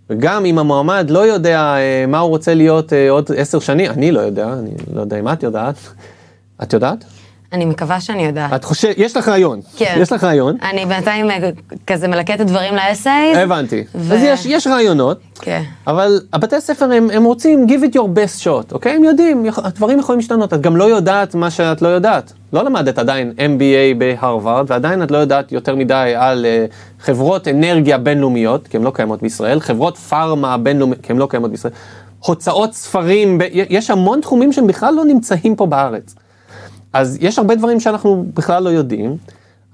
[0.09, 4.11] וגם אם המועמד לא יודע אה, מה הוא רוצה להיות אה, עוד עשר שנים, אני
[4.11, 5.75] לא יודע, אני לא יודע אם את יודעת.
[6.63, 7.05] את יודעת?
[7.53, 8.53] אני מקווה שאני יודעת.
[8.53, 9.59] את חושבת, יש לך רעיון.
[9.77, 9.95] כן.
[9.99, 10.57] יש לך רעיון.
[10.71, 11.49] אני בינתיים אה,
[11.87, 13.37] כזה מלקטת דברים לאסייז.
[13.37, 13.83] הבנתי.
[13.95, 15.63] ו- אז יש, יש רעיונות, כן.
[15.87, 18.91] אבל הבתי ספר הם, הם רוצים give it your best shot, אוקיי?
[18.95, 20.53] הם יודעים, הדברים יכולים להשתנות.
[20.53, 22.33] את גם לא יודעת מה שאת לא יודעת.
[22.53, 27.97] לא למדת עדיין MBA בהרווארד, ועדיין את לא יודעת יותר מדי על uh, חברות אנרגיה
[27.97, 31.73] בינלאומיות, כי הן לא קיימות בישראל, חברות פארמה בינלאומיות, כי הן לא קיימות בישראל,
[32.19, 36.15] הוצאות ספרים, ב- יש המון תחומים שהם בכלל לא נמצאים פה בארץ.
[36.93, 39.17] אז יש הרבה דברים שאנחנו בכלל לא יודעים,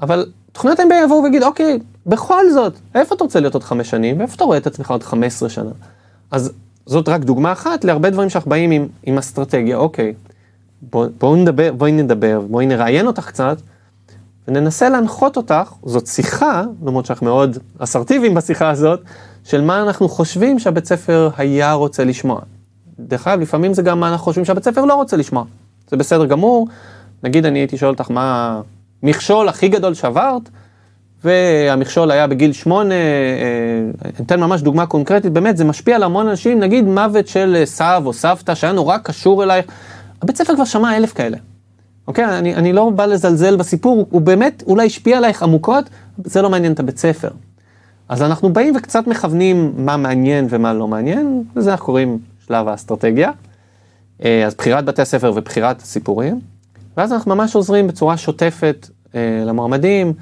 [0.01, 4.19] אבל תוכניות MBA יבואו ויגיד, אוקיי, בכל זאת, איפה אתה רוצה להיות עוד חמש שנים,
[4.19, 5.71] ואיפה אתה רואה את עצמך עוד חמש עשרה שנה?
[6.31, 6.51] אז
[6.85, 10.13] זאת רק דוגמה אחת להרבה דברים שאנחנו באים עם, עם אסטרטגיה, אוקיי,
[10.81, 13.57] בוא, בואו נדבר, בואי נדבר, בואי נראיין אותך קצת,
[14.47, 18.99] וננסה להנחות אותך, זאת שיחה, למרות שאנחנו מאוד אסרטיביים בשיחה הזאת,
[19.43, 22.39] של מה אנחנו חושבים שהבית ספר היה רוצה לשמוע.
[22.99, 25.43] דרך אגב, לפעמים זה גם מה אנחנו חושבים שהבית ספר לא רוצה לשמוע.
[25.89, 26.67] זה בסדר גמור,
[27.23, 28.61] נגיד אני הייתי שואל אותך מה
[29.03, 30.49] המכשול הכי גדול שעברת,
[31.23, 36.27] והמכשול היה בגיל שמונה, אה, אני אתן ממש דוגמה קונקרטית, באמת זה משפיע על המון
[36.27, 39.65] אנשים, נגיד מוות של אה, סב או סבתא שהיה נורא קשור אלייך,
[40.21, 41.37] הבית ספר כבר שמע אלף כאלה.
[42.07, 45.89] אוקיי, אני, אני לא בא לזלזל בסיפור, הוא באמת אולי השפיע עלייך עמוקות,
[46.23, 47.29] זה לא מעניין את הבית ספר.
[48.09, 53.31] אז אנחנו באים וקצת מכוונים מה מעניין ומה לא מעניין, לזה אנחנו קוראים שלב האסטרטגיה.
[54.23, 56.39] אה, אז בחירת בתי הספר ובחירת הסיפורים,
[56.99, 60.13] ואז אנחנו ממש עוזרים בצורה שוטפת אה, למועמדים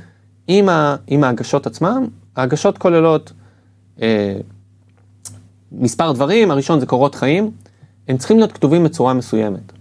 [0.48, 2.08] עם, ה, עם ההגשות עצמם.
[2.36, 3.34] ההגשות כוללות
[4.02, 4.38] אה,
[5.72, 7.52] מספר דברים, הראשון זה קורות חיים,
[8.08, 9.72] הם צריכים להיות כתובים בצורה מסוימת.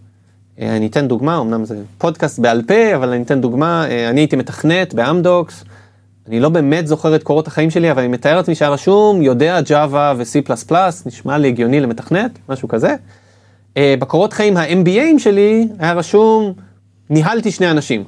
[0.61, 4.21] אה, אני אתן דוגמה, אמנם זה פודקאסט בעל פה, אבל אני אתן דוגמה, אה, אני
[4.21, 5.65] הייתי מתכנת באמדוקס,
[6.29, 9.61] אני לא באמת זוכר את קורות החיים שלי, אבל אני מתאר לעצמי שהיה רשום, יודע
[9.67, 10.73] Java ו-C++,
[11.07, 12.95] נשמע לי הגיוני למתכנת, משהו כזה.
[13.77, 16.53] אה, בקורות חיים ה-MBAים שלי היה רשום,
[17.11, 18.05] ניהלתי שני אנשים.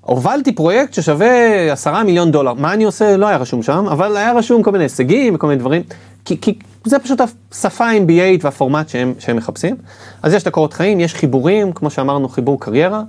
[0.00, 3.16] הובלתי פרויקט ששווה עשרה מיליון דולר, מה אני עושה?
[3.16, 5.82] לא היה רשום שם, אבל היה רשום כל מיני הישגים וכל מיני דברים,
[6.24, 7.20] כי, כי זה פשוט
[7.52, 9.76] השפה ה-MBA והפורמט שהם, שהם מחפשים.
[10.22, 13.02] אז יש את הקורות חיים, יש חיבורים, כמו שאמרנו, חיבור קריירה.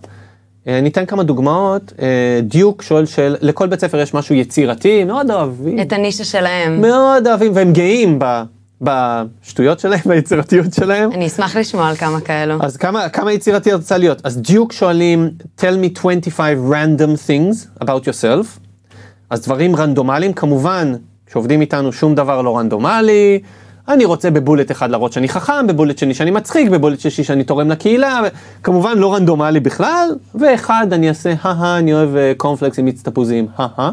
[0.67, 5.31] אה, ניתן כמה דוגמאות, אה, דיוק שואל של, לכל בית ספר יש משהו יצירתי, מאוד
[5.31, 5.81] אוהבים.
[5.81, 6.81] את הנישה שלהם.
[6.81, 8.43] מאוד אוהבים, והם גאים ב,
[8.81, 11.11] בשטויות שלהם, ביצירתיות שלהם.
[11.11, 12.55] אני אשמח לשמוע על כמה כאלו.
[12.61, 14.25] אז כמה, כמה יצירתי רוצה להיות?
[14.25, 18.59] אז דיוק שואלים, tell me 25 random things about yourself.
[19.29, 20.93] אז דברים רנדומליים, כמובן,
[21.25, 23.39] כשעובדים איתנו שום דבר לא רנדומלי.
[23.89, 27.69] אני רוצה בבולט אחד להראות שאני חכם, בבולט שני שאני מצחיק, בבולט שישי שאני תורם
[27.71, 28.21] לקהילה,
[28.63, 33.47] כמובן לא רנדומלי בכלל, ואחד אני אעשה, הא אני אוהב אה, קורנפלקס עם מיץ תפוזים,
[33.57, 33.89] הא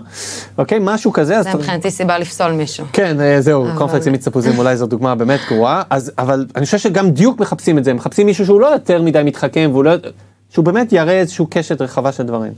[0.59, 1.43] אוקיי, משהו כזה.
[1.43, 2.87] זה מבחינתי סיבה לפסול מישהו.
[2.93, 5.83] כן, אה, זהו, קורנפלקס עם מיץ תפוזים אולי זו דוגמה באמת גרועה,
[6.19, 9.71] אבל אני חושב שגם דיוק מחפשים את זה, מחפשים מישהו שהוא לא יותר מדי מתחכם,
[9.85, 9.93] לא,
[10.51, 12.53] שהוא באמת יראה איזושהי קשת רחבה של דברים.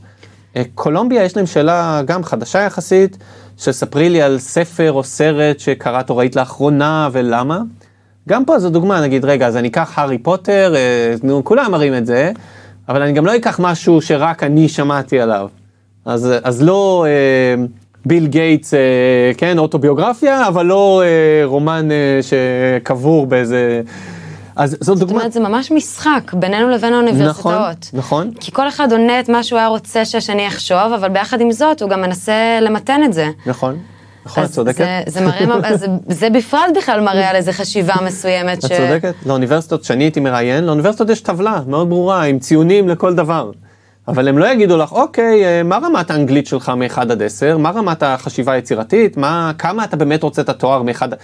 [0.57, 3.17] אה, קולומביה יש להם שאלה גם חדשה יחסית,
[3.57, 7.61] שספרי לי על ספר או סרט שקראת או ראית לאחרונה ולמה.
[8.29, 11.95] גם פה זו דוגמה, נגיד, רגע, אז אני אקח הארי פוטר, אה, נו, כולם מראים
[11.95, 12.33] את זה,
[12.89, 15.49] אבל אני גם לא אקח משהו שרק אני שמעתי עליו.
[16.05, 17.65] אז, אז לא אה,
[18.07, 18.81] ביל גייטס, אה,
[19.37, 23.83] כן, אוטוביוגרפיה, אבל לא אה, רומן אה, שקבור באיזה...
[24.57, 25.19] אז זאת דוגמה.
[25.19, 27.91] אומרת, זה ממש משחק בינינו לבין נכון, האוניברסיטאות.
[27.93, 28.31] נכון.
[28.41, 31.83] כי כל אחד עונה את מה שהוא היה רוצה שהשני יחשוב, אבל ביחד עם זאת
[31.83, 33.29] הוא גם מנסה למתן את זה.
[33.47, 33.79] נכון,
[34.27, 34.85] נכון, את צודקת.
[35.07, 38.65] זה, זה מראה, זה, זה בפרט בכלל מראה על איזה חשיבה מסוימת.
[38.65, 43.51] את צודקת, לאוניברסיטות, כשאני הייתי מראיין, לאוניברסיטות יש טבלה מאוד ברורה עם ציונים לכל דבר.
[44.09, 47.59] אבל הם לא יגידו לך, אוקיי, אה, מה רמת האנגלית שלך מ-1 עד 10?
[47.59, 49.17] מה רמת החשיבה היצירתית?
[49.17, 51.15] מה, כמה אתה באמת רוצה את התואר מ-1 עד...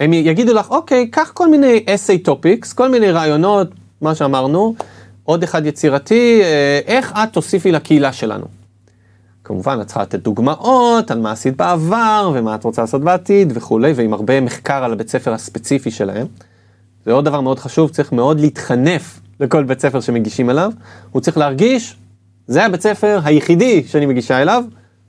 [0.00, 3.68] הם יגידו לך, אוקיי, קח כל מיני essay topics, כל מיני רעיונות,
[4.00, 4.74] מה שאמרנו,
[5.24, 8.46] עוד אחד יצירתי, אה, איך את תוסיפי לקהילה שלנו.
[9.44, 13.92] כמובן, את צריכה לתת דוגמאות על מה עשית בעבר ומה את רוצה לעשות בעתיד וכולי,
[13.96, 16.26] ועם הרבה מחקר על הבית ספר הספציפי שלהם.
[17.06, 20.72] זה עוד דבר מאוד חשוב, צריך מאוד להתחנף לכל בית ספר שמגישים אליו.
[21.10, 21.96] הוא צריך להרגיש,
[22.46, 24.64] זה הבית ספר היחידי שאני מגישה אליו.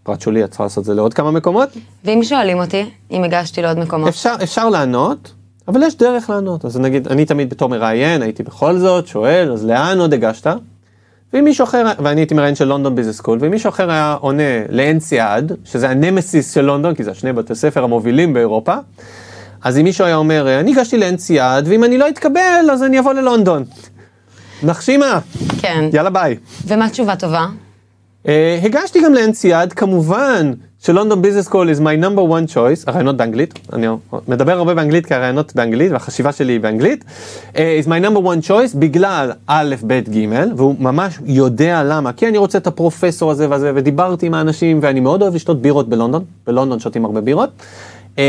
[0.10, 1.70] פרט שולי, את צריכה לעשות את זה לעוד כמה מקומות.
[2.06, 5.32] ואם שואלים אותי, אם הגשתי לעוד מקומות, אפשר, אפשר לענות,
[5.68, 6.66] אבל יש דרך לענות.
[6.66, 10.48] אז נגיד, אני תמיד בתור מראיין, הייתי בכל זאת שואל, אז לאן עוד הגשת?
[11.34, 14.44] ואם מישהו אחר, ואני הייתי מראיין של London Business School, ואם מישהו אחר היה עונה
[14.70, 18.76] לאנסיאד, שזה הנמסיס של לונדון, כי זה השני בתי ספר המובילים באירופה,
[19.64, 23.14] אז אם מישהו היה אומר, אני הגשתי לאנסיאד, ואם אני לא אתקבל, אז אני אבוא
[23.14, 23.64] ללונדון.
[24.64, 25.20] נחשי מה,
[25.62, 25.90] כן.
[25.94, 26.36] יאללה ביי.
[26.68, 27.46] ומה תשובה טובה?
[28.26, 28.30] אה,
[28.64, 33.60] הגשתי גם לאנסיאד, כמובן ש London Business School is my number one choice, הראיונות באנגלית,
[33.74, 33.88] אני
[34.28, 37.04] מדבר הרבה באנגלית כי הראיונות באנגלית והחשיבה שלי היא באנגלית,
[37.54, 40.28] uh, is my number one choice בגלל א', ב', ג',
[40.58, 45.00] והוא ממש יודע למה, כי אני רוצה את הפרופסור הזה והזה, ודיברתי עם האנשים, ואני
[45.00, 47.50] מאוד אוהב לשתות בירות בלונדון, בלונדון שותים הרבה בירות,
[48.16, 48.20] um,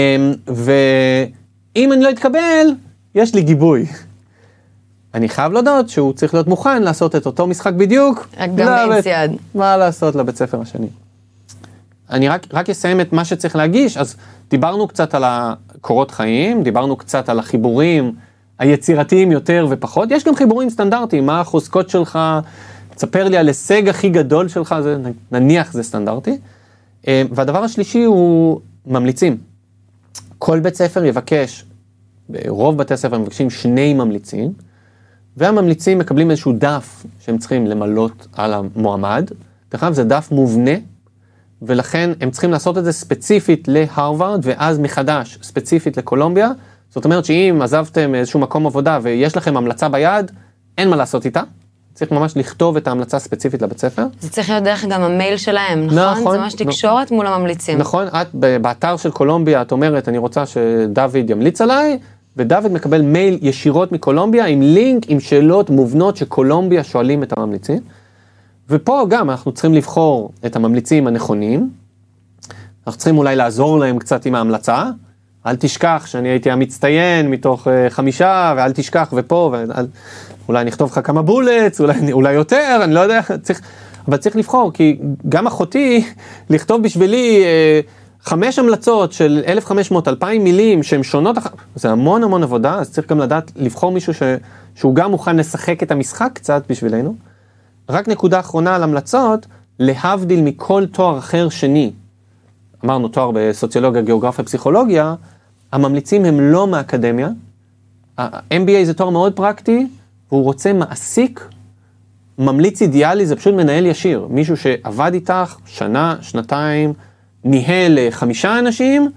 [0.47, 2.67] ואם אני לא אתקבל,
[3.15, 3.87] יש לי גיבוי.
[5.15, 8.29] אני חייב להודות שהוא צריך להיות מוכן לעשות את אותו משחק בדיוק.
[8.57, 9.33] גם באינסיאד.
[9.55, 10.87] מה לעשות לבית ספר השני.
[12.11, 14.17] אני רק, רק אסיים את מה שצריך להגיש, אז
[14.51, 18.13] דיברנו קצת על הקורות חיים, דיברנו קצת על החיבורים
[18.59, 22.19] היצירתיים יותר ופחות, יש גם חיבורים סטנדרטיים, מה החוזקות שלך,
[22.95, 24.97] תספר לי על הישג הכי גדול שלך, זה,
[25.33, 26.39] נניח זה סטנדרטי.
[27.09, 29.37] אה, והדבר השלישי הוא ממליצים.
[30.39, 31.65] כל בית ספר יבקש,
[32.49, 34.53] רוב בתי הספר מבקשים שני ממליצים,
[35.37, 39.31] והממליצים מקבלים איזשהו דף שהם צריכים למלות על המועמד.
[39.73, 40.71] דרך אגב, זה דף מובנה,
[41.63, 46.51] ולכן הם צריכים לעשות את זה ספציפית להרווארד, ואז מחדש ספציפית לקולומביה.
[46.91, 50.31] זאת אומרת שאם עזבתם איזשהו מקום עבודה ויש לכם המלצה ביד,
[50.79, 51.43] אין מה לעשות איתה.
[51.95, 54.07] צריך ממש לכתוב את ההמלצה הספציפית לבית ספר.
[54.21, 55.99] זה צריך להיות דרך גם המייל שלהם, נכון?
[55.99, 56.67] נכון, זה ממש נכון.
[56.67, 57.79] תקשורת מול הממליצים.
[57.79, 61.99] נכון, את באתר של קולומביה, את אומרת, אני רוצה שדוד ימליץ עליי,
[62.41, 67.79] ודוד מקבל מייל ישירות מקולומביה עם לינק, עם שאלות מובנות שקולומביה שואלים את הממליצים.
[68.71, 71.71] ופה גם אנחנו צריכים לבחור את הממליצים הנכונים.
[72.87, 74.85] אנחנו צריכים אולי לעזור להם קצת עם ההמלצה.
[75.47, 79.87] אל תשכח שאני הייתי המצטיין מתוך uh, חמישה, ואל תשכח ופה, ואל,
[80.49, 83.61] אולי נכתוב לך כמה בולטס, אולי, אולי יותר, אני לא יודע, צריך,
[84.09, 84.99] אבל צריך לבחור, כי
[85.29, 86.05] גם אחותי,
[86.51, 91.37] לכתוב בשבילי uh, חמש המלצות של 1,500-2,000 מילים שהן שונות,
[91.75, 94.23] זה המון המון עבודה, אז צריך גם לדעת לבחור מישהו ש,
[94.75, 97.15] שהוא גם מוכן לשחק את המשחק קצת בשבילנו.
[97.89, 99.47] רק נקודה אחרונה על המלצות,
[99.79, 101.93] להבדיל מכל תואר אחר שני,
[102.85, 105.15] אמרנו תואר בסוציולוגיה, גיאוגרפיה, פסיכולוגיה,
[105.73, 107.29] הממליצים הם לא מהאקדמיה.
[108.19, 109.87] ה-MBA זה תואר מאוד פרקטי,
[110.33, 111.49] והוא רוצה מעסיק,
[112.39, 116.93] ממליץ אידיאלי זה פשוט מנהל ישיר, מישהו שעבד איתך שנה, שנתיים,
[117.45, 119.11] ניהל אה, חמישה אנשים,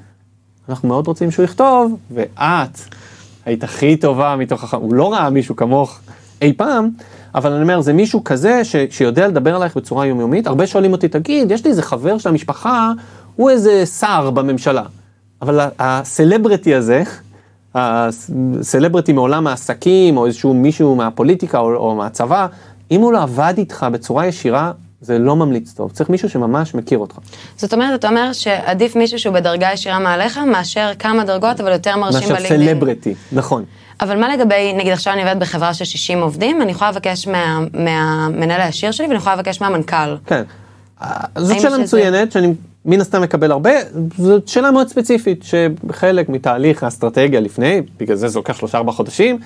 [0.70, 2.78] אנחנו מאוד רוצים שהוא יכתוב, ואת
[3.46, 4.74] היית הכי טובה מתוך הח...
[4.74, 6.00] הוא לא ראה מישהו כמוך
[6.42, 6.90] אי פעם,
[7.36, 8.76] אבל אני אומר, זה מישהו כזה ש...
[8.90, 10.48] שיודע לדבר עלייך בצורה יומיומית.
[10.48, 12.92] הרבה שואלים אותי, תגיד, יש לי איזה חבר של המשפחה,
[13.36, 14.84] הוא איזה שר בממשלה.
[15.42, 17.04] אבל ה- הסלבריטי הזה,
[17.76, 22.48] הסלבריטי מעולם העסקים, או איזשהו מישהו מהפוליטיקה או, או מהצבא,
[22.92, 24.72] אם הוא לא עבד איתך בצורה ישירה,
[25.04, 25.92] זה לא ממליץ טוב.
[25.92, 27.16] צריך מישהו שממש מכיר אותך.
[27.58, 31.98] זאת אומרת, אתה אומר שעדיף מישהו שהוא בדרגה ישירה מעליך, מאשר כמה דרגות, אבל יותר
[31.98, 32.70] מרשים מאשר בלינקדאין.
[32.70, 33.64] סלבריטי, נכון.
[34.02, 37.60] אבל מה לגבי, נגיד עכשיו אני עובדת בחברה של 60 עובדים, אני יכולה לבקש מה-
[37.74, 40.16] מהמנהל הישיר שלי, ואני יכולה לבקש מהמנכ"ל.
[40.26, 40.44] כן.
[41.38, 42.54] זאת שאלה שזה- מצוינת, שאני
[42.86, 43.72] מן הסתם מקבל הרבה,
[44.18, 49.40] זאת שאלה מאוד ספציפית, שחלק מתהליך האסטרטגיה לפני, בגלל זה זה לוקח שלושה ארבעה חודשים,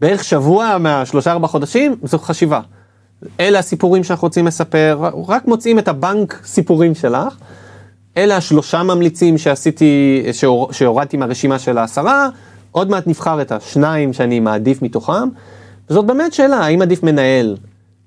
[0.00, 2.60] בערך שבוע מהשלושה ארבעה חודשים, זו חשיבה.
[3.40, 7.36] אלה הסיפורים שאנחנו רוצים לספר, רק מוצאים את הבנק סיפורים שלך.
[8.16, 12.28] אלה השלושה ממליצים שעשיתי, שהור, שהורדתי מהרשימה של העשרה,
[12.72, 15.28] עוד מעט נבחר את השניים שאני מעדיף מתוכם.
[15.90, 17.56] וזאת באמת שאלה, האם עדיף מנהל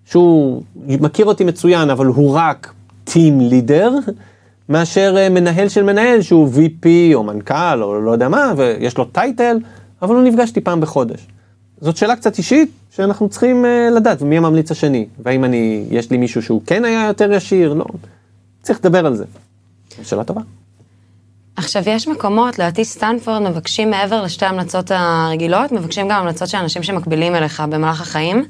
[0.06, 3.94] שהוא מכיר אותי מצוין, אבל הוא רק טים לידר,
[4.70, 9.06] מאשר אה, מנהל של מנהל שהוא VP או מנכ"ל או לא יודע מה, ויש לו
[9.06, 9.58] טייטל,
[10.02, 11.28] אבל הוא נפגש איתי פעם בחודש.
[11.82, 16.18] זאת שאלה קצת אישית שאנחנו צריכים uh, לדעת, ומי הממליץ השני, והאם אני, יש לי
[16.18, 17.86] מישהו שהוא כן היה יותר ישיר, לא,
[18.62, 19.26] צריך לדבר על זה.
[20.04, 20.42] שאלה טובה.
[21.56, 26.84] עכשיו, יש מקומות, לדעתי סטנפורד מבקשים מעבר לשתי ההמלצות הרגילות, מבקשים גם המלצות של אנשים
[26.84, 28.46] שמקבילים אליך במהלך החיים.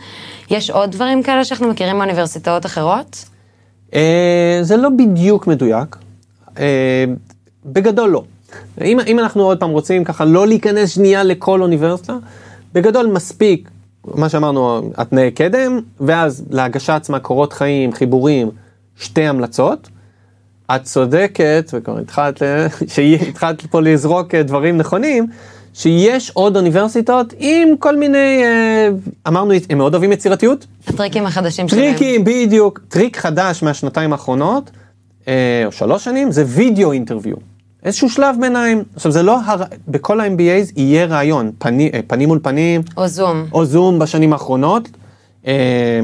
[0.49, 3.25] יש עוד דברים כאלה שאנחנו מכירים מאוניברסיטאות אחרות?
[3.91, 3.93] Uh,
[4.61, 5.95] זה לא בדיוק מדויק,
[6.47, 6.59] uh,
[7.65, 8.23] בגדול לא.
[8.81, 12.13] אם, אם אנחנו עוד פעם רוצים ככה לא להיכנס שנייה לכל אוניברסיטה,
[12.73, 13.69] בגדול מספיק,
[14.05, 18.49] מה שאמרנו, התנאי קדם, ואז להגשה עצמה קורות חיים, חיבורים,
[18.95, 19.89] שתי המלצות.
[20.75, 22.41] את צודקת, וכבר התחלת,
[22.93, 25.27] שהתחלת פה לזרוק אה, דברים נכונים,
[25.73, 28.89] שיש עוד אוניברסיטאות עם כל מיני, אה,
[29.27, 31.81] אמרנו, הם מאוד אוהבים יצירתיות, הטריקים החדשים שלהם.
[31.81, 32.79] טריקים, בדיוק.
[32.87, 34.71] טריק חדש מהשנתיים האחרונות,
[35.27, 37.35] אה, או שלוש שנים, זה וידאו אינטרוויו.
[37.83, 38.83] איזשהו שלב ביניים.
[38.95, 39.63] עכשיו, זה לא, הר...
[39.87, 43.45] בכל ה-MBAs יהיה רעיון, פני, אה, פנים מול פנים, או זום.
[43.51, 44.89] או זום בשנים האחרונות.
[45.47, 45.99] אה,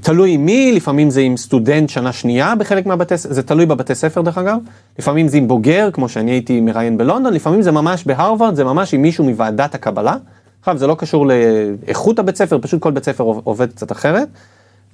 [0.00, 4.22] תלוי עם מי, לפעמים זה עם סטודנט שנה שנייה בחלק מהבתי, זה תלוי בבתי ספר
[4.22, 4.58] דרך אגב,
[4.98, 8.94] לפעמים זה עם בוגר, כמו שאני הייתי מראיין בלונדון, לפעמים זה ממש בהרווארד, זה ממש
[8.94, 10.16] עם מישהו מוועדת הקבלה.
[10.60, 14.28] עכשיו, זה לא קשור לאיכות הבית ספר, פשוט כל בית ספר עובד קצת אחרת.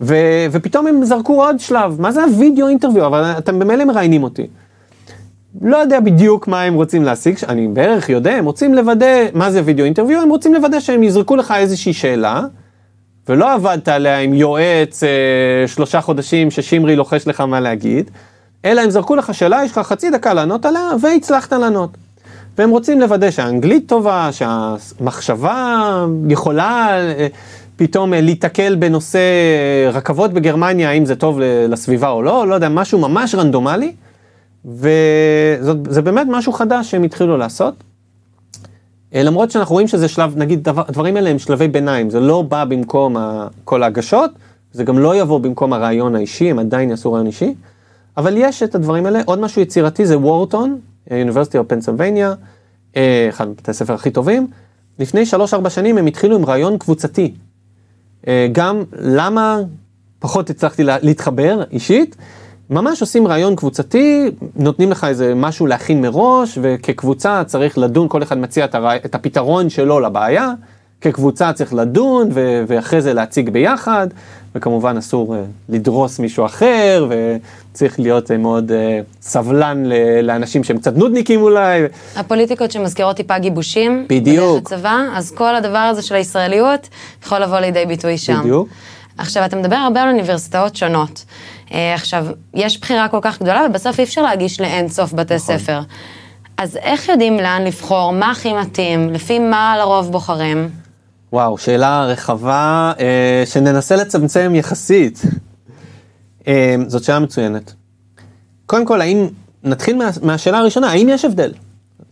[0.00, 0.14] ו,
[0.52, 4.46] ופתאום הם זרקו עוד שלב, מה זה הווידאו אינטרוויו, אבל אתם במילא מראיינים אותי.
[5.62, 9.62] לא יודע בדיוק מה הם רוצים להשיג, אני בערך יודע, הם רוצים לוודא מה זה
[9.64, 12.42] וידאו אינטרוויו, הם רוצים לוודא שהם יזרקו לך איזושהי שאלה,
[13.28, 15.08] ולא עבדת עליה עם יועץ אה,
[15.66, 18.10] שלושה חודשים ששימרי לוחש לך מה להגיד,
[18.64, 21.90] אלא הם זרקו לך שאלה, יש לך חצי דקה לענות עליה, והצלחת לענות.
[22.58, 27.26] והם רוצים לוודא שהאנגלית טובה, שהמחשבה יכולה אה,
[27.76, 32.68] פתאום אה, להיתקל בנושא אה, רכבות בגרמניה, האם זה טוב לסביבה או לא, לא יודע,
[32.68, 33.92] משהו ממש רנדומלי.
[34.64, 37.74] וזה באמת משהו חדש שהם התחילו לעשות.
[39.14, 42.64] למרות שאנחנו רואים שזה שלב, נגיד, דבר, הדברים האלה הם שלבי ביניים, זה לא בא
[42.64, 43.16] במקום
[43.64, 44.30] כל ההגשות,
[44.72, 47.54] זה גם לא יבוא במקום הרעיון האישי, הם עדיין יעשו רעיון אישי,
[48.16, 49.20] אבל יש את הדברים האלה.
[49.24, 54.46] עוד משהו יצירתי זה וורטון, University of Pennsylvania, אחד מבתי הספר הכי טובים.
[54.98, 55.22] לפני
[55.66, 57.34] 3-4 שנים הם התחילו עם רעיון קבוצתי.
[58.28, 59.60] אה, גם למה
[60.18, 62.16] פחות הצלחתי להתחבר אישית,
[62.70, 68.38] ממש עושים רעיון קבוצתי, נותנים לך איזה משהו להכין מראש, וכקבוצה צריך לדון, כל אחד
[68.38, 68.96] מציע את, הרע...
[68.96, 70.52] את הפתרון שלו לבעיה,
[71.00, 72.64] כקבוצה צריך לדון, ו...
[72.66, 74.08] ואחרי זה להציג ביחד,
[74.54, 77.08] וכמובן אסור uh, לדרוס מישהו אחר,
[77.72, 78.74] וצריך להיות uh, מאוד uh,
[79.22, 80.20] סבלן ל...
[80.22, 81.82] לאנשים שהם קצת נודניקים אולי.
[82.16, 84.60] הפוליטיקות שמזכירות טיפה גיבושים, בדיוק.
[84.60, 86.88] בדרך הצבא, אז כל הדבר הזה של הישראליות
[87.26, 88.40] יכול לבוא לידי ביטוי שם.
[88.40, 88.68] בדיוק.
[89.18, 91.24] עכשיו, אתה מדבר הרבה על אוניברסיטאות שונות.
[91.72, 95.58] אה, עכשיו, יש בחירה כל כך גדולה, ובסוף אי אפשר להגיש לאין סוף בתי נכון.
[95.58, 95.80] ספר.
[96.56, 100.68] אז איך יודעים לאן לבחור, מה הכי מתאים, לפי מה לרוב בוחרים?
[101.32, 105.22] וואו, שאלה רחבה, אה, שננסה לצמצם יחסית.
[106.48, 107.72] אה, זאת שאלה מצוינת.
[108.66, 109.28] קודם כל, האם,
[109.64, 111.52] נתחיל מה, מהשאלה הראשונה, האם יש הבדל?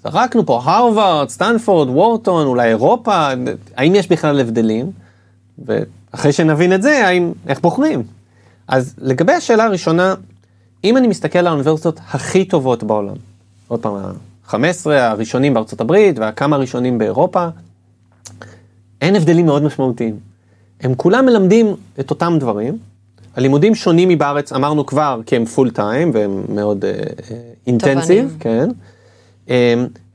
[0.05, 3.29] זרקנו פה הרווארד, סטנפורד, וורטון, אולי אירופה,
[3.77, 4.90] האם יש בכלל הבדלים?
[5.66, 8.18] ואחרי שנבין את זה, האם, איך בוחרים?
[8.69, 10.15] אז לגבי השאלה הראשונה,
[10.85, 13.15] אם אני מסתכל על האוניברסיטות הכי טובות בעולם,
[13.69, 17.49] עוד פעם, ה-15 הראשונים בארצות הברית והכמה הראשונים באירופה,
[19.01, 20.17] אין הבדלים מאוד משמעותיים.
[20.81, 22.79] הם כולם מלמדים את אותם דברים.
[23.37, 26.85] הלימודים שונים מבארץ, אמרנו כבר, כי הם full time והם מאוד
[27.67, 28.69] intensive, אה, כן.
[29.47, 29.51] אמ,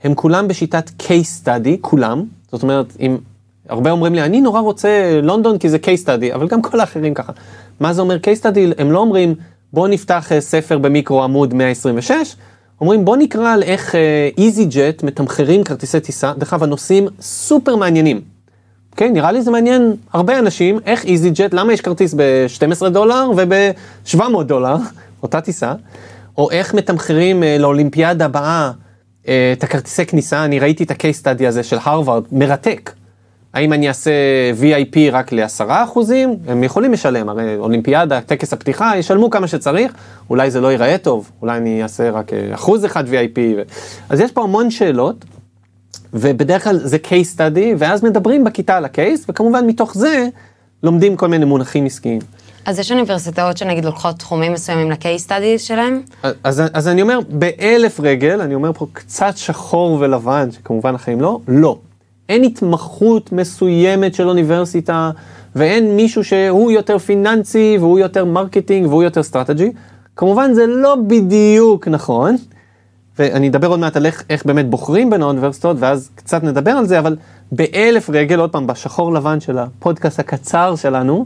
[0.03, 2.23] הם כולם בשיטת case study, כולם.
[2.51, 3.17] זאת אומרת, אם
[3.69, 7.13] הרבה אומרים לי, אני נורא רוצה לונדון כי זה case study, אבל גם כל האחרים
[7.13, 7.31] ככה.
[7.83, 8.81] מה זה אומר case study?
[8.81, 9.35] הם לא אומרים,
[9.73, 12.35] בוא נפתח אה, ספר במיקרו עמוד 126,
[12.81, 13.95] אומרים בוא נקרא על איך
[14.37, 18.21] Easy אה, Jet מתמחרים כרטיסי טיסה, דרך אגב הנושאים סופר מעניינים.
[18.95, 23.31] כן, נראה לי זה מעניין הרבה אנשים, איך איזי ג'ט, למה יש כרטיס ב-12 דולר
[23.37, 24.75] וב-700 דולר,
[25.23, 25.73] אותה טיסה,
[26.37, 28.71] או איך מתמחרים uh, לאולימפיאדה הבאה
[29.23, 32.91] uh, את הכרטיסי כניסה, אני ראיתי את ה-case study הזה של הרווארד, מרתק.
[33.53, 34.11] האם אני אעשה
[34.61, 36.37] VIP רק לעשרה אחוזים?
[36.47, 39.93] הם יכולים לשלם, הרי אולימפיאדה, טקס הפתיחה, ישלמו כמה שצריך,
[40.29, 43.39] אולי זה לא ייראה טוב, אולי אני אעשה רק אה, אחוז אחד VIP.
[43.57, 43.61] ו...
[44.09, 45.25] אז יש פה המון שאלות,
[46.13, 50.27] ובדרך כלל זה case study, ואז מדברים בכיתה על ה case, וכמובן מתוך זה
[50.83, 52.19] לומדים כל מיני מונחים עסקיים.
[52.65, 56.01] אז יש אוניברסיטאות שנגיד לוקחות תחומים מסוימים ל case study שלהם?
[56.43, 61.39] אז, אז אני אומר, באלף רגל, אני אומר פה קצת שחור ולבן, שכמובן החיים לא,
[61.47, 61.77] לא.
[62.29, 65.11] אין התמחות מסוימת של אוניברסיטה,
[65.55, 69.71] ואין מישהו שהוא יותר פיננסי, והוא יותר marketing, והוא יותר strategic.
[70.15, 72.35] כמובן זה לא בדיוק נכון,
[73.19, 76.85] ואני אדבר עוד מעט על איך, איך באמת בוחרים בין האוניברסיטאות, ואז קצת נדבר על
[76.85, 77.15] זה, אבל
[77.51, 81.25] באלף רגל, עוד פעם, בשחור לבן של הפודקאסט הקצר שלנו,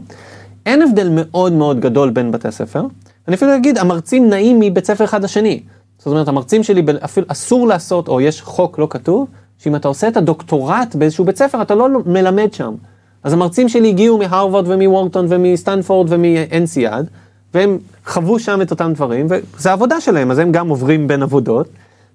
[0.66, 2.82] אין הבדל מאוד מאוד גדול בין בתי הספר.
[3.28, 5.62] אני אפילו אגיד, המרצים נעים מבית ספר אחד לשני.
[5.98, 9.28] זאת אומרת, המרצים שלי, אפילו אסור לעשות, או יש חוק לא כתוב,
[9.58, 12.74] שאם אתה עושה את הדוקטורט באיזשהו בית ספר, אתה לא מלמד שם.
[13.22, 17.06] אז המרצים שלי הגיעו מהרווארד ומוורטון ומסטנפורד ומאנסיאד,
[17.54, 21.68] והם חוו שם את אותם דברים, וזה העבודה שלהם, אז הם גם עוברים בין עבודות,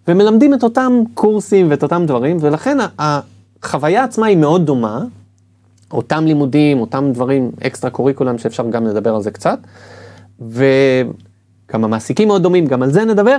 [0.07, 5.03] ומלמדים את אותם קורסים ואת אותם דברים, ולכן החוויה עצמה היא מאוד דומה,
[5.91, 9.59] אותם לימודים, אותם דברים אקסטרה קוריקולם שאפשר גם לדבר על זה קצת,
[10.41, 13.37] וגם המעסיקים מאוד דומים, גם על זה נדבר,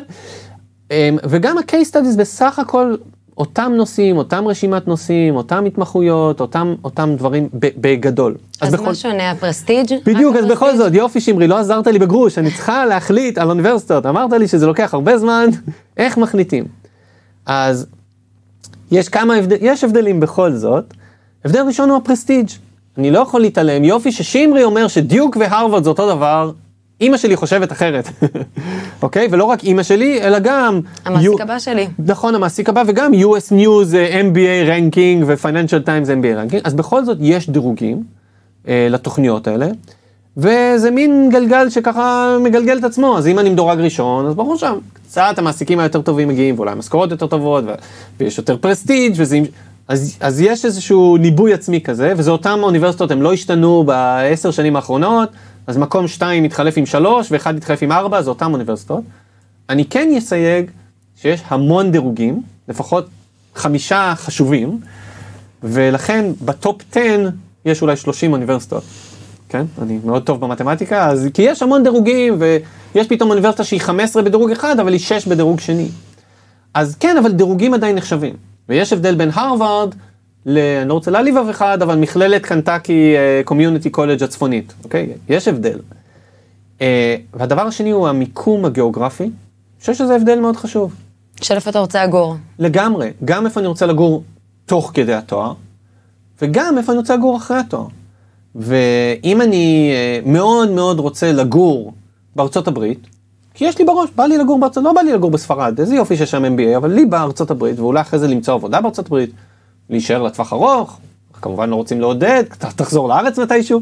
[0.91, 2.95] אמ, וגם ה-case studies בסך הכל
[3.39, 8.35] אותם נושאים, אותם רשימת נושאים, אותם התמחויות, אותם, אותם דברים בגדול.
[8.61, 8.85] אז, אז בכל...
[8.85, 9.95] מה שונה ה prestige?
[10.07, 14.07] בדיוק, אז בכל זאת, יופי שימרי, לא עזרת לי בגרוש, אני צריכה להחליט על אוניברסיטות,
[14.07, 15.49] אמרת לי שזה לוקח הרבה זמן,
[15.97, 16.65] איך מחליטים?
[17.47, 17.87] אז
[18.91, 20.95] יש כמה הבדלים, יש הבדלים בכל זאת.
[21.45, 22.49] הבדל ראשון הוא ה prestige.
[22.99, 26.51] אני לא יכול להתעלם, יופי ששימרי אומר שדיוק והרווארד זה אותו דבר,
[27.05, 28.09] אימא שלי חושבת אחרת,
[29.03, 29.29] אוקיי?
[29.31, 30.81] ולא רק אימא שלי, אלא גם...
[31.05, 31.87] המעסיק הבא שלי.
[31.99, 37.05] נכון, המעסיק הבא, וגם US News, אה, MBA ranking ו-Financial Times MBA ranking, אז בכל
[37.05, 38.03] זאת יש דירוגים
[38.65, 39.67] uh, לתוכניות האלה.
[40.37, 44.79] וזה מין גלגל שככה מגלגל את עצמו, אז אם אני מדורג ראשון, אז ברור שם,
[44.93, 47.75] קצת המעסיקים היותר טובים מגיעים, ואולי המשכורות יותר טובות, ו-
[48.21, 49.41] ויש יותר פרסטיג' וזה...
[49.89, 54.77] אז, אז יש איזשהו ניבוי עצמי כזה, וזה אותם האוניברסיטות, הם לא השתנו בעשר שנים
[54.77, 55.29] האחרונות,
[55.67, 59.03] אז מקום שתיים מתחלף עם שלוש, ואחד מתחלף עם ארבע, זה אותם אוניברסיטות.
[59.69, 60.71] אני כן אסייג
[61.17, 63.07] שיש המון דירוגים, לפחות
[63.55, 64.81] חמישה חשובים,
[65.63, 67.29] ולכן ב top 10
[67.65, 68.83] יש אולי 30 אוניברסיטות.
[69.49, 69.65] כן?
[69.83, 74.51] אני מאוד טוב במתמטיקה, אז כי יש המון דירוגים, ויש פתאום אוניברסיטה שהיא 15 בדירוג
[74.51, 75.89] אחד, אבל היא 6 בדירוג שני.
[76.75, 78.35] אז כן, אבל דירוגים עדיין נחשבים.
[78.69, 79.95] ויש הבדל בין הרווארד,
[80.47, 80.59] ל...
[80.59, 83.15] אני לא רוצה להעליב אף אחד, אבל מכללת קנטקי
[83.45, 85.13] community college הצפונית, אוקיי?
[85.29, 85.79] יש הבדל.
[86.79, 86.83] אה,
[87.35, 89.25] והדבר השני הוא המיקום הגיאוגרפי.
[89.25, 89.33] אני
[89.81, 90.95] חושב שזה הבדל מאוד חשוב.
[91.43, 92.37] של איפה אתה רוצה לגור.
[92.59, 94.23] לגמרי, גם איפה אני רוצה לגור
[94.67, 95.53] תוך כדי התואר,
[96.43, 97.87] וגם איפה אני רוצה לגור אחרי התואר.
[98.55, 99.93] ואם אני
[100.25, 101.93] uh, מאוד מאוד רוצה לגור
[102.37, 103.07] בארצות הברית,
[103.55, 106.17] כי יש לי בראש, בא לי לגור בארצות, לא בא לי לגור בספרד, איזה יופי
[106.17, 109.31] שיש שם MBA, אבל לי בארצות הברית, ואולי אחרי זה למצוא עבודה בארצות הברית,
[109.91, 110.99] להישאר לטווח ארוך,
[111.45, 112.45] כמובן לא רוצים לעודד,
[112.77, 113.81] תחזור לארץ מתישהו,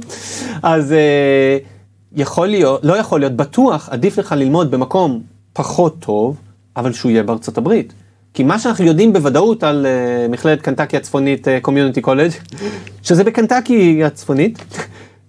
[0.62, 1.64] אז uh,
[2.16, 5.22] יכול להיות, לא יכול להיות, בטוח עדיף לך ללמוד במקום
[5.53, 6.36] פחות טוב,
[6.76, 7.92] אבל שהוא יהיה בארצות הברית.
[8.34, 12.30] כי מה שאנחנו יודעים בוודאות על אה, מכללת קנטקי הצפונית community אה, college,
[13.03, 14.64] שזה בקנטקי הצפונית,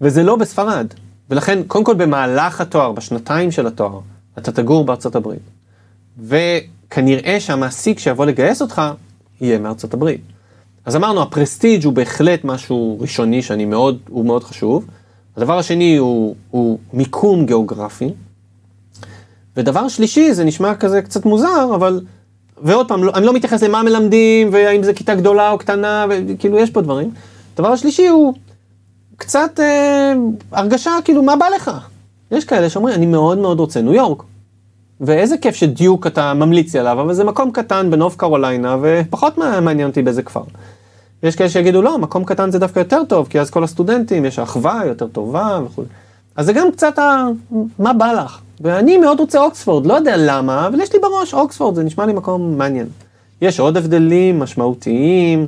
[0.01, 0.87] וזה לא בספרד.
[1.29, 3.99] ולכן, קודם כל במהלך התואר, בשנתיים של התואר,
[4.37, 5.49] אתה תגור בארצות הברית.
[6.19, 8.81] וכנראה שהמעסיק שיבוא לגייס אותך,
[9.41, 10.32] יהיה מארצות הברית.
[10.85, 14.85] אז אמרנו, ה prestige הוא בהחלט משהו ראשוני שאני מאוד, הוא מאוד חשוב.
[15.37, 18.09] הדבר השני הוא, הוא מיקום גיאוגרפי.
[19.57, 22.01] ודבר שלישי, זה נשמע כזה קצת מוזר, אבל,
[22.61, 26.57] ועוד פעם, לא, אני לא מתייחס למה מלמדים, והאם זה כיתה גדולה או קטנה, וכאילו
[26.57, 27.11] יש פה דברים.
[27.53, 28.33] הדבר השלישי הוא
[29.17, 30.13] קצת אה,
[30.51, 31.71] הרגשה, כאילו, מה בא לך?
[32.31, 34.23] יש כאלה שאומרים, אני מאוד מאוד רוצה ניו יורק.
[35.01, 39.87] ואיזה כיף שדיוק אתה ממליץ לי עליו, אבל זה מקום קטן בנוף קרוליינה, ופחות מעניין
[39.87, 40.43] אותי באיזה כפר.
[41.23, 44.39] יש כאלה שיגידו, לא, מקום קטן זה דווקא יותר טוב, כי אז כל הסטודנטים, יש
[44.39, 45.83] אחווה יותר טובה וכו'.
[46.35, 47.27] אז זה גם קצת ה...
[47.79, 48.39] מה בא לך?
[48.61, 52.13] ואני מאוד רוצה אוקספורד, לא יודע למה, אבל יש לי בראש אוקספורד, זה נשמע לי
[52.13, 52.87] מקום מעניין.
[53.41, 55.47] יש עוד הבדלים משמעותיים,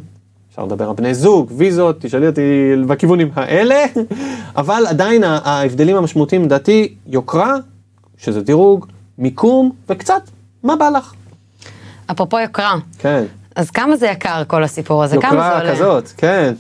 [0.52, 3.86] אפשר לדבר על בני זוג, ויזות, תשאלי אותי בכיוונים האלה,
[4.58, 7.56] אבל עדיין ההבדלים המשמעותיים לדעתי, יוקרה,
[8.18, 8.86] שזה דירוג,
[9.18, 10.22] מיקום, וקצת,
[10.64, 11.14] מה בא לך?
[12.12, 12.76] אפרופו יוקרה.
[13.00, 13.24] כן.
[13.56, 15.18] אז כמה זה יקר כל הסיפור הזה?
[15.22, 15.58] כמה זה עולה?
[15.58, 16.54] יוקרה כזאת, כן.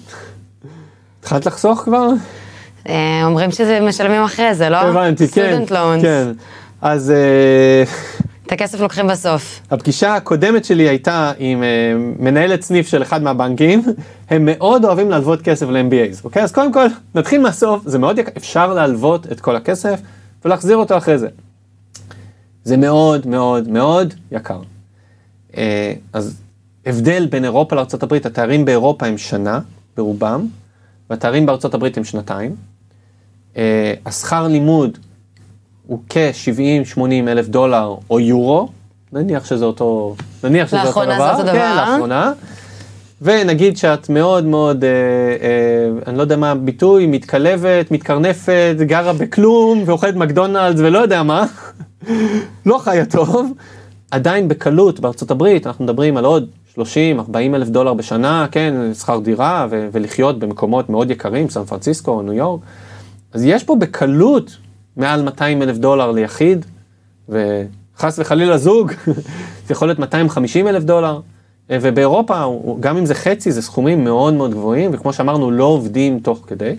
[1.19, 2.07] התחלת לחסוך כבר?
[2.89, 4.77] אה, אומרים שזה משלמים אחרי זה, לא?
[4.77, 5.51] הבנתי, כן.
[5.51, 6.01] סטודנט לונס.
[6.01, 6.27] כן.
[6.81, 7.83] אז אה,
[8.45, 9.59] את הכסף לוקחים בסוף.
[9.71, 11.67] הפגישה הקודמת שלי הייתה עם אה,
[12.19, 13.83] מנהלת סניף של אחד מהבנקים,
[14.29, 16.43] הם מאוד אוהבים להלוות כסף ל-MBAs, אוקיי?
[16.43, 16.85] אז קודם כל,
[17.15, 19.99] נתחיל מהסוף, זה מאוד יקר, אפשר להלוות את כל הכסף
[20.45, 21.27] ולהחזיר אותו אחרי זה.
[22.65, 24.61] זה מאוד מאוד מאוד יקר.
[25.57, 26.41] אה, אז
[26.85, 29.59] הבדל בין אירופה לארה"ב, התארים באירופה הם שנה
[29.97, 30.47] ברובם,
[31.09, 32.55] והתארים בארה"ב הם שנתיים.
[33.57, 34.97] אה, השכר לימוד
[35.87, 38.69] הוא כ-70-80 אלף דולר או יורו,
[39.11, 41.91] נניח שזה אותו, נניח שזה אותו לאחרונה דבר, זה אותו כן, דבר.
[41.91, 42.33] לאחרונה,
[43.21, 49.83] ונגיד שאת מאוד מאוד, אה, אה, אני לא יודע מה הביטוי, מתקלבת, מתקרנפת, גרה בכלום,
[49.85, 51.45] ואוכלת מקדונלדס ולא יודע מה,
[52.65, 53.51] לא חיה טוב,
[54.11, 56.79] עדיין בקלות בארצות הברית, אנחנו מדברים על עוד 30-40
[57.35, 62.61] אלף דולר בשנה, כן, שכר דירה, ו- ולחיות במקומות מאוד יקרים, סן פרנסיסקו, ניו יורק,
[63.33, 64.57] אז יש פה בקלות
[64.97, 66.65] מעל 200 אלף דולר ליחיד,
[67.29, 68.91] וחס וחלילה זוג,
[69.67, 71.19] זה יכול להיות 250 אלף דולר.
[71.71, 76.19] אה, ובאירופה, גם אם זה חצי, זה סכומים מאוד מאוד גבוהים, וכמו שאמרנו, לא עובדים
[76.19, 76.75] תוך כדי,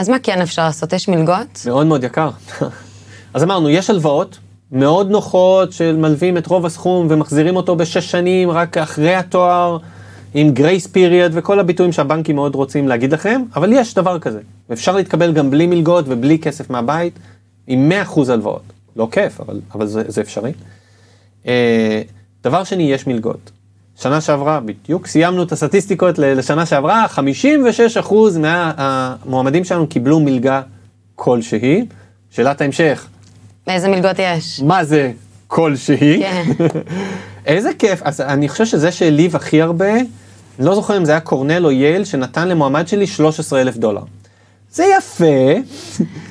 [0.00, 0.92] אז מה כן אפשר לעשות?
[0.92, 1.62] יש מלגות?
[1.66, 2.30] מאוד מאוד יקר.
[3.34, 4.38] אז אמרנו, יש הלוואות
[4.72, 9.78] מאוד נוחות של מלווים את רוב הסכום ומחזירים אותו בשש שנים רק אחרי התואר,
[10.34, 14.40] עם גרייס פיריוד וכל הביטויים שהבנקים מאוד רוצים להגיד לכם, אבל יש דבר כזה.
[14.72, 17.18] אפשר להתקבל גם בלי מלגות ובלי כסף מהבית,
[17.66, 18.62] עם 100% הלוואות.
[18.96, 20.52] לא כיף, אבל, אבל זה, זה אפשרי.
[21.46, 22.02] אה,
[22.44, 23.50] דבר שני, יש מלגות.
[24.02, 27.06] שנה שעברה, בדיוק סיימנו את הסטטיסטיקות לשנה שעברה,
[28.00, 30.62] 56% מהמועמדים שלנו קיבלו מלגה
[31.16, 31.86] כלשהי.
[32.30, 33.06] שאלת ההמשך,
[33.66, 34.60] איזה מלגות יש?
[34.60, 35.12] מה זה
[35.46, 36.22] כלשהי?
[36.22, 36.44] כן.
[37.46, 40.06] איזה כיף, אז אני חושב שזה שהעליב הכי הרבה, אני
[40.58, 44.02] לא זוכר אם זה היה קורנל או יייל, שנתן למועמד שלי 13 אלף דולר.
[44.72, 45.24] זה יפה,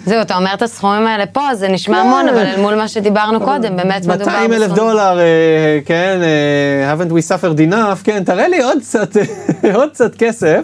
[0.05, 3.39] זהו, אתה אומר את הסכומים האלה פה, זה נשמע המון, אבל אל מול מה שדיברנו
[3.41, 8.23] קודם, באמת מדובר 200 אלף בסכום- דולר, אה, כן, אה, haven't we suffered enough, כן,
[8.23, 9.17] תראה לי עוד קצת,
[9.75, 10.61] עוד קצת כסף.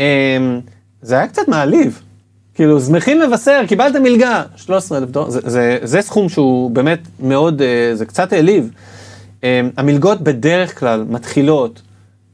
[0.00, 0.06] אה,
[1.02, 2.00] זה היה קצת מעליב,
[2.54, 7.62] כאילו, שמחים לבשר, קיבלת מלגה, 13 אלף דולר, זה, זה, זה סכום שהוא באמת מאוד,
[7.62, 8.70] אה, זה קצת העליב.
[9.44, 11.80] אה, המלגות בדרך כלל מתחילות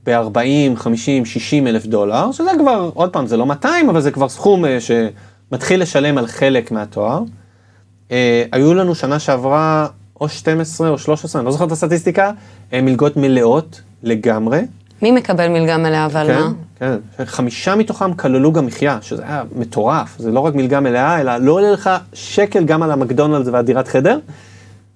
[0.06, 4.28] ב-40, 50, 60 אלף דולר, שזה כבר, עוד פעם, זה לא 200, אבל זה כבר
[4.28, 7.22] סכום אה, שמתחיל לשלם על חלק מהתואר.
[8.52, 9.86] היו לנו שנה שעברה
[10.20, 12.30] או 12 או 13, אני לא זוכר את הסטטיסטיקה,
[12.72, 14.60] מלגות מלאות לגמרי.
[15.02, 16.50] מי מקבל מלגה מלאה ועל כן, מה?
[16.78, 21.36] כן, חמישה מתוכם כללו גם מחיה, שזה היה מטורף, זה לא רק מלגה מלאה, אלא
[21.36, 24.18] לא עולה לך שקל גם על המקדונלדס והדירת חדר.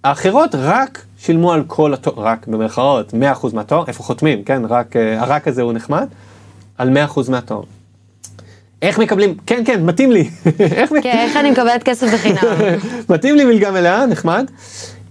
[0.05, 5.21] האחרות רק שילמו על כל התואר, רק במרכאות, 100% מהתואר, איפה חותמים, כן, רק, אה,
[5.21, 6.07] הרק הזה הוא נחמד,
[6.79, 7.63] על 100% מהתואר.
[8.83, 10.21] איך מקבלים, כן, כן, מתאים לי.
[10.61, 12.39] איך, כן, איך אני מקבלת כסף בחינם?
[13.15, 14.51] מתאים לי מלגה מלאה, נחמד.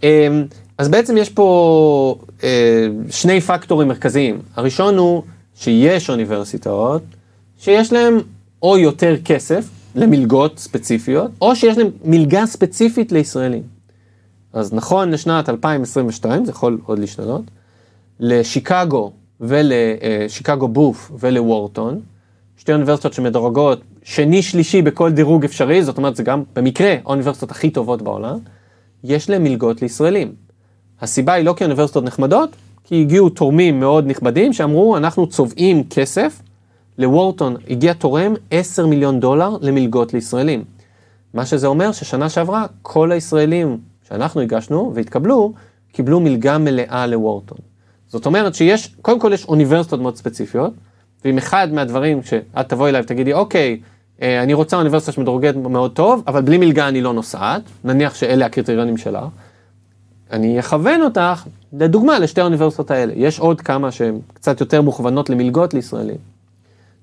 [0.03, 0.45] אמ,
[0.77, 4.39] אז בעצם יש פה אה, שני פקטורים מרכזיים.
[4.55, 5.23] הראשון הוא
[5.55, 7.01] שיש אוניברסיטאות
[7.59, 8.19] שיש להם
[8.61, 9.65] או יותר כסף
[9.95, 13.76] למלגות ספציפיות, או שיש להם מלגה ספציפית לישראלים.
[14.57, 17.41] אז נכון לשנת 2022, זה יכול עוד להשתנות,
[18.19, 21.99] לשיקגו ולשיקגו אה, בוף ולוורטון,
[22.57, 27.69] שתי אוניברסיטות שמדורגות שני שלישי בכל דירוג אפשרי, זאת אומרת זה גם במקרה האוניברסיטות הכי
[27.69, 28.37] טובות בעולם,
[29.03, 30.33] יש להם מלגות לישראלים.
[31.01, 32.49] הסיבה היא לא כי האוניברסיטות נחמדות,
[32.83, 36.41] כי הגיעו תורמים מאוד נכבדים שאמרו, אנחנו צובעים כסף,
[36.97, 40.63] לוורטון הגיע תורם 10 מיליון דולר למלגות לישראלים.
[41.33, 43.77] מה שזה אומר ששנה שעברה כל הישראלים
[44.09, 45.53] שאנחנו הגשנו והתקבלו,
[45.91, 47.57] קיבלו מלגה מלאה לוורטון.
[48.07, 50.73] זאת אומרת שיש, קודם כל יש אוניברסיטות מאוד ספציפיות,
[51.25, 53.79] ואם אחד מהדברים שאת תבואי אליי ותגידי, אוקיי,
[54.21, 58.45] אה, אני רוצה אוניברסיטה שמדורגת מאוד טוב, אבל בלי מלגה אני לא נוסעת, נניח שאלה
[58.45, 59.27] הקריטריונים שלה,
[60.31, 61.43] אני אכוון אותך,
[61.73, 63.13] לדוגמה, לשתי האוניברסיטות האלה.
[63.15, 66.17] יש עוד כמה שהן קצת יותר מוכוונות למלגות לישראלים.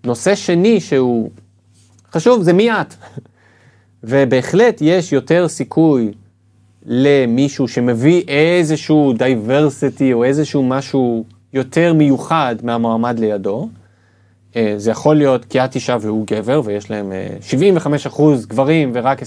[0.04, 1.30] נושא שני שהוא
[2.12, 2.94] חשוב, זה מי את.
[4.04, 6.12] ובהחלט יש יותר סיכוי
[6.86, 13.68] למישהו שמביא איזשהו diversity או איזשהו משהו יותר מיוחד מהמועמד לידו.
[14.56, 17.12] אה, זה יכול להיות כי את אישה והוא גבר ויש להם
[17.50, 19.24] 75% אה, גברים ורק 25%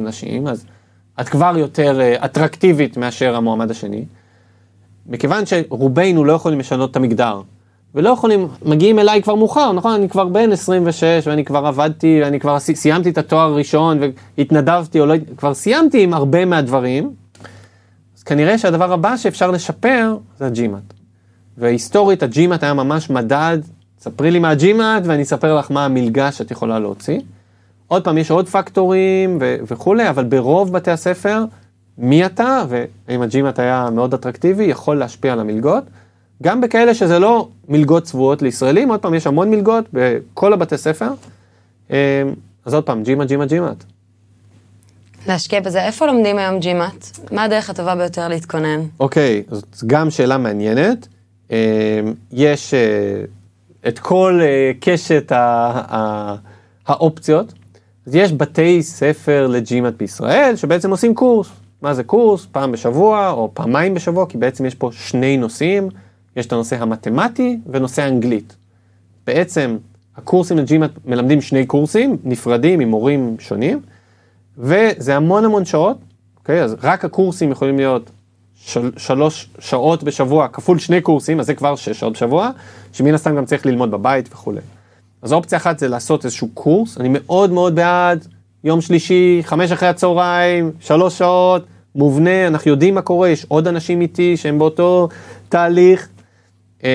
[0.00, 0.64] נשים, אז
[1.20, 4.04] את כבר יותר אה, אטרקטיבית מאשר המועמד השני.
[5.06, 7.40] מכיוון שרובנו לא יכולים לשנות את המגדר,
[7.94, 9.94] ולא יכולים, מגיעים אליי כבר מאוחר, נכון?
[9.94, 13.98] אני כבר בן 26 ואני כבר עבדתי, ואני כבר סיימתי את התואר הראשון
[14.38, 17.10] והתנדבתי, או לא, כבר סיימתי עם הרבה מהדברים,
[18.18, 20.94] אז כנראה שהדבר הבא שאפשר לשפר זה הג'ימאט.
[21.58, 23.58] והיסטורית ה-GMAT היה ממש מדד,
[24.00, 27.20] ספרי לי מה ה-GMAT ואני אספר לך מה המלגה שאת יכולה להוציא.
[27.88, 31.44] עוד פעם, יש עוד פקטורים ו- וכולי, אבל ברוב בתי הספר,
[31.98, 35.84] מי אתה, ואם ה-GMAT היה מאוד אטרקטיבי, יכול להשפיע על המלגות.
[36.42, 41.08] גם בכאלה שזה לא מלגות צבועות לישראלים, עוד פעם, יש המון מלגות בכל הבתי ספר.
[41.90, 41.96] אמ,
[42.64, 43.84] אז עוד פעם, GMAT, GMAT, GMAT.
[45.26, 45.84] להשקיע בזה.
[45.86, 47.06] איפה לומדים היום GMAT?
[47.32, 48.80] מה הדרך הטובה ביותר להתכונן?
[49.00, 51.08] אוקיי, okay, זאת גם שאלה מעניינת.
[51.50, 51.56] אמ,
[52.32, 53.24] יש אה,
[53.88, 55.32] את כל אה, קשת
[56.86, 57.52] האופציות.
[58.06, 61.48] אז יש בתי ספר לג'ימאט בישראל שבעצם עושים קורס.
[61.82, 62.46] מה זה קורס?
[62.52, 65.88] פעם בשבוע או פעמיים בשבוע, כי בעצם יש פה שני נושאים,
[66.36, 68.56] יש את הנושא המתמטי ונושא האנגלית.
[69.26, 69.76] בעצם
[70.16, 73.80] הקורסים לג'ימאט מלמדים שני קורסים נפרדים עם מורים שונים,
[74.58, 75.96] וזה המון המון שעות,
[76.36, 76.62] אוקיי?
[76.62, 78.10] אז רק הקורסים יכולים להיות
[78.54, 82.50] של, שלוש שעות בשבוע כפול שני קורסים, אז זה כבר שש שעות בשבוע,
[82.92, 84.60] שמן הסתם גם צריך ללמוד בבית וכולי.
[85.22, 88.26] אז אופציה אחת זה לעשות איזשהו קורס, אני מאוד מאוד בעד,
[88.64, 91.64] יום שלישי, חמש אחרי הצהריים, שלוש שעות,
[91.94, 95.08] מובנה, אנחנו יודעים מה קורה, יש עוד אנשים איתי שהם באותו
[95.48, 96.08] תהליך.
[96.82, 96.88] אמ,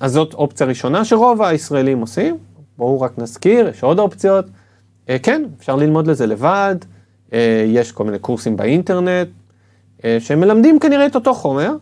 [0.00, 2.36] אז זאת אופציה ראשונה שרוב הישראלים עושים,
[2.78, 4.44] בואו רק נזכיר, יש עוד אופציות.
[5.08, 6.76] אה, כן, אפשר ללמוד לזה לבד,
[7.32, 9.28] אה, יש כל מיני קורסים באינטרנט,
[10.04, 11.72] אה, שמלמדים כנראה את אותו חומר,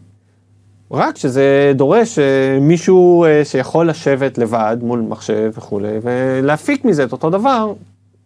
[0.91, 2.19] רק שזה דורש
[2.61, 7.73] מישהו שיכול לשבת לבד מול מחשב וכולי, ולהפיק מזה את אותו דבר,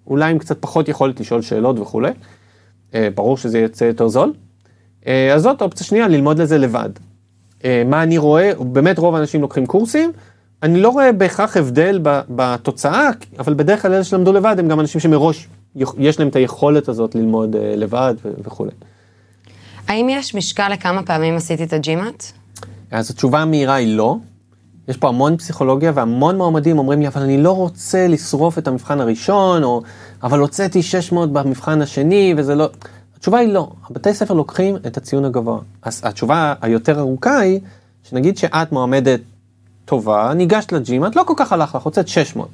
[0.06, 2.10] אולי עם קצת פחות יכולת לשאול שאלות וכולי.
[3.14, 4.32] ברור שזה יצא יותר זול.
[5.06, 6.90] אז זאת אופציה שנייה, ללמוד לזה לבד.
[7.64, 10.12] מה אני רואה, באמת רוב האנשים לוקחים קורסים,
[10.62, 15.00] אני לא רואה בהכרח הבדל בתוצאה, אבל בדרך כלל אלה שלמדו לבד הם גם אנשים
[15.00, 15.48] שמראש
[15.98, 18.70] יש להם את היכולת הזאת ללמוד לבד וכולי.
[19.88, 22.24] האם יש משקל לכמה פעמים עשיתי את הג'ימאט?
[22.90, 24.16] אז התשובה המהירה היא לא.
[24.88, 29.00] יש פה המון פסיכולוגיה והמון מועמדים אומרים לי, אבל אני לא רוצה לשרוף את המבחן
[29.00, 29.82] הראשון, או
[30.22, 32.68] אבל הוצאתי 600 במבחן השני, וזה לא...
[33.18, 35.58] התשובה היא לא, הבתי ספר לוקחים את הציון הגבוה.
[35.82, 37.60] אז התשובה היותר ארוכה היא,
[38.02, 39.20] שנגיד שאת מועמדת
[39.84, 42.48] טובה, ניגשת לג'ימאט, לא כל כך הלך לך, הוצאת 600.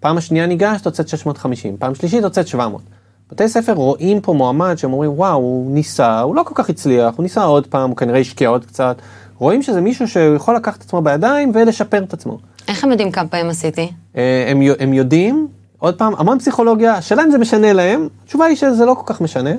[0.00, 2.82] פעם השנייה ניגשת, הוצאת 650, פעם שלישית הוצאת 700.
[3.30, 7.14] בתי ספר רואים פה מועמד שהם אומרים, וואו, הוא ניסה, הוא לא כל כך הצליח,
[7.16, 8.96] הוא ניסה עוד פעם, הוא כנראה השקיע עוד קצת.
[9.38, 12.38] רואים שזה מישהו שיכול לקחת את עצמו בידיים ולשפר את עצמו.
[12.68, 13.92] איך הם יודעים כמה פעמים עשיתי?
[14.16, 15.48] אה, הם, הם יודעים,
[15.78, 19.20] עוד פעם, המון פסיכולוגיה, השאלה אם זה משנה להם, התשובה היא שזה לא כל כך
[19.20, 19.50] משנה,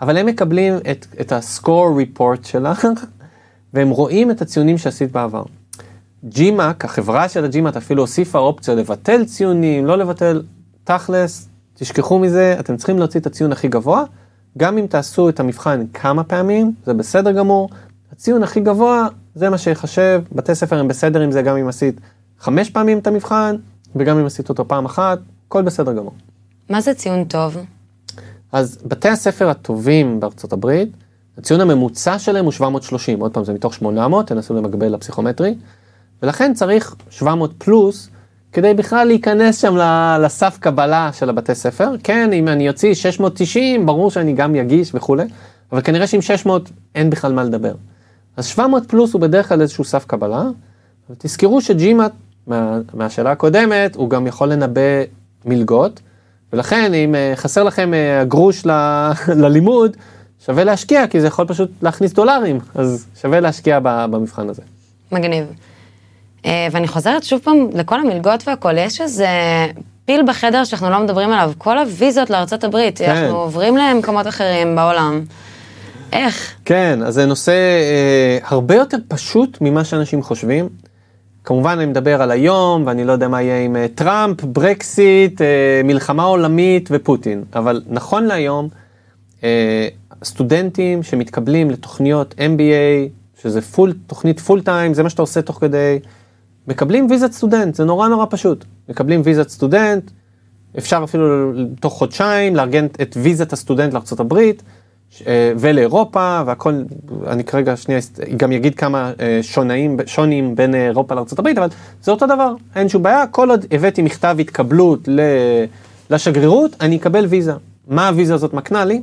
[0.00, 2.86] אבל הם מקבלים את, את ה-score report שלך,
[3.74, 5.42] והם רואים את הציונים שעשית בעבר.
[6.30, 10.42] GMAC, החברה של ה-GMAC אפילו הוסיפה אופציה לבטל ציונים, לא לבטל,
[10.84, 14.04] תכלס, תשכחו מזה, אתם צריכים להוציא את הציון הכי גבוה,
[14.58, 17.68] גם אם תעשו את המבחן כמה פעמים, זה בסדר גמור,
[18.12, 22.00] הציון הכי גבוה, זה מה שיחשב, בתי ספר הם בסדר עם זה גם אם עשית
[22.38, 23.56] חמש פעמים את המבחן,
[23.96, 25.18] וגם אם עשית אותו פעם אחת,
[25.48, 26.12] הכל בסדר גמור.
[26.70, 27.56] מה זה ציון טוב?
[28.56, 30.88] אז בתי הספר הטובים בארצות הברית,
[31.38, 35.54] הציון הממוצע שלהם הוא 730, עוד פעם זה מתוך 800, תנסו למקבל לפסיכומטרי,
[36.22, 38.08] ולכן צריך 700 פלוס,
[38.52, 39.76] כדי בכלל להיכנס שם
[40.20, 41.90] לסף קבלה של הבתי ספר.
[42.02, 45.24] כן, אם אני אוציא 690, ברור שאני גם יגיש וכולי,
[45.72, 47.74] אבל כנראה שעם 600 אין בכלל מה לדבר.
[48.36, 50.44] אז 700 פלוס הוא בדרך כלל איזשהו סף קבלה,
[51.10, 52.12] ותזכרו שג'ימאט,
[52.46, 54.80] מה, מהשאלה הקודמת, הוא גם יכול לנבא
[55.44, 56.00] מלגות,
[56.52, 58.70] ולכן אם uh, חסר לכם uh, גרוש ל,
[59.42, 59.96] ללימוד,
[60.46, 64.62] שווה להשקיע, כי זה יכול פשוט להכניס דולרים, אז שווה להשקיע במבחן הזה.
[65.12, 65.46] מגניב.
[66.42, 69.28] Uh, ואני חוזרת שוב פעם לכל המלגות והכל, יש איזה
[70.04, 73.10] פיל בחדר שאנחנו לא מדברים עליו, כל הוויזות לארצות הברית, כן.
[73.10, 75.24] אנחנו עוברים למקומות אחרים בעולם.
[76.12, 76.54] איך?
[76.64, 80.68] כן, אז זה נושא אה, הרבה יותר פשוט ממה שאנשים חושבים.
[81.46, 85.80] כמובן אני מדבר על היום, ואני לא יודע מה יהיה עם אה, טראמפ, ברקסיט, אה,
[85.84, 88.68] מלחמה עולמית ופוטין, אבל נכון להיום,
[89.44, 89.88] אה,
[90.24, 93.10] סטודנטים שמתקבלים לתוכניות MBA,
[93.42, 95.98] שזה full, תוכנית full time, זה מה שאתה עושה תוך כדי,
[96.68, 98.64] מקבלים ויזת סטודנט, זה נורא נורא פשוט.
[98.88, 100.10] מקבלים ויזת סטודנט,
[100.78, 104.34] אפשר אפילו תוך חודשיים לארגן את ויזת הסטודנט לארה"ב
[105.58, 106.82] ולאירופה והכל,
[107.26, 108.00] אני כרגע שנייה
[108.36, 111.68] גם אגיד כמה שונאים, שונים בין אירופה לארה"ב, אבל
[112.02, 115.08] זה אותו דבר, אין שום בעיה, כל עוד הבאתי מכתב התקבלות
[116.10, 117.52] לשגרירות, אני אקבל ויזה.
[117.88, 119.02] מה הוויזה הזאת מקנה לי?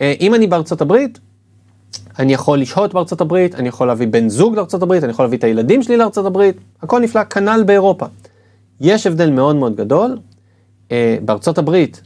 [0.00, 1.18] אם אני בארצות הברית,
[2.18, 5.38] אני יכול לשהות בארצות הברית, אני יכול להביא בן זוג לארצות הברית, אני יכול להביא
[5.38, 8.06] את הילדים שלי לארצות הברית, הכל נפלא, כנ"ל באירופה.
[8.80, 10.18] יש הבדל מאוד מאוד גדול,
[10.92, 12.02] אה, בארצות הברית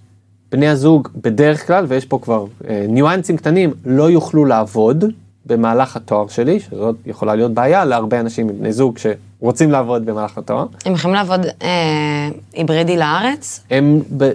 [0.52, 5.04] בני הזוג בדרך כלל, ויש פה כבר אה, ניואנסים קטנים, לא יוכלו לעבוד
[5.46, 10.38] במהלך התואר שלי, שזאת יכולה להיות בעיה להרבה אנשים עם בני זוג שרוצים לעבוד במהלך
[10.38, 10.66] התואר.
[10.84, 13.60] הם יכולים לעבוד אה, היברידי לארץ?
[13.70, 14.30] הם, ב,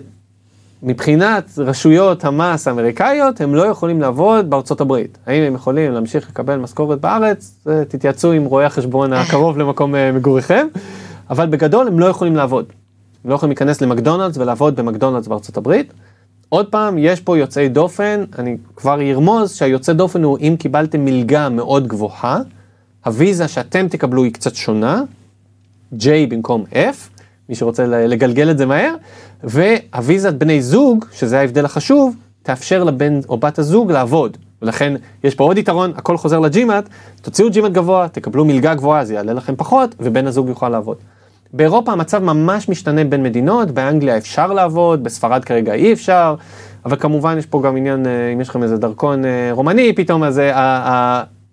[0.84, 5.18] מבחינת רשויות המס האמריקאיות, הם לא יכולים לעבוד בארצות הברית.
[5.26, 7.66] האם הם יכולים להמשיך לקבל משכורת בארץ?
[7.88, 10.68] תתייעצו עם רואי החשבון הקרוב למקום אה, מגוריכם,
[11.30, 12.66] אבל בגדול הם לא יכולים לעבוד.
[13.24, 15.94] הם לא יכולים להיכנס למקדונלדס ולעבוד במקדונלדס בארצות הברית.
[16.50, 21.50] עוד פעם, יש פה יוצאי דופן, אני כבר ארמוז שהיוצא דופן הוא אם קיבלתם מלגה
[21.50, 22.40] מאוד גבוהה,
[23.06, 25.02] הוויזה שאתם תקבלו היא קצת שונה,
[26.00, 28.96] J במקום F, מי שרוצה לגלגל את זה מהר,
[29.44, 34.38] והוויזת בני זוג, שזה ההבדל החשוב, תאפשר לבן או בת הזוג לעבוד.
[34.62, 34.94] ולכן
[35.24, 36.90] יש פה עוד יתרון, הכל חוזר לג'ימאט,
[37.22, 40.98] תוציאו ג'ימאט גבוה, תקבלו מלגה גבוהה, זה יעלה לכם פחות, ובן הזוג יוכל לעבוד.
[41.54, 46.36] באירופה המצב ממש משתנה בין מדינות, באנגליה אפשר לעבוד, בספרד כרגע אי אפשר,
[46.86, 50.24] אבל כמובן יש פה גם עניין, אה, אם יש לכם איזה דרכון אה, רומני פתאום,
[50.24, 50.52] אז אה,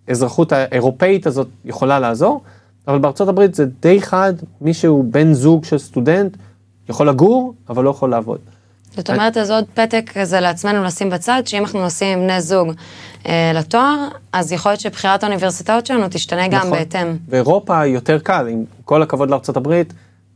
[0.09, 2.41] האזרחות האירופאית הזאת יכולה לעזור,
[2.89, 6.37] אבל בארצות הברית זה די חד, מי שהוא בן זוג של סטודנט
[6.89, 8.39] יכול לגור, אבל לא יכול לעבוד.
[8.97, 12.73] זאת אומרת, אז עוד פתק כזה לעצמנו לשים בצד, שאם אנחנו נוסעים עם בני זוג
[13.27, 16.71] אה, לתואר, אז יכול להיות שבחירת האוניברסיטאות שלנו תשתנה גם נכון.
[16.71, 17.17] בהתאם.
[17.29, 19.93] באירופה יותר קל, עם כל הכבוד לארצות הברית,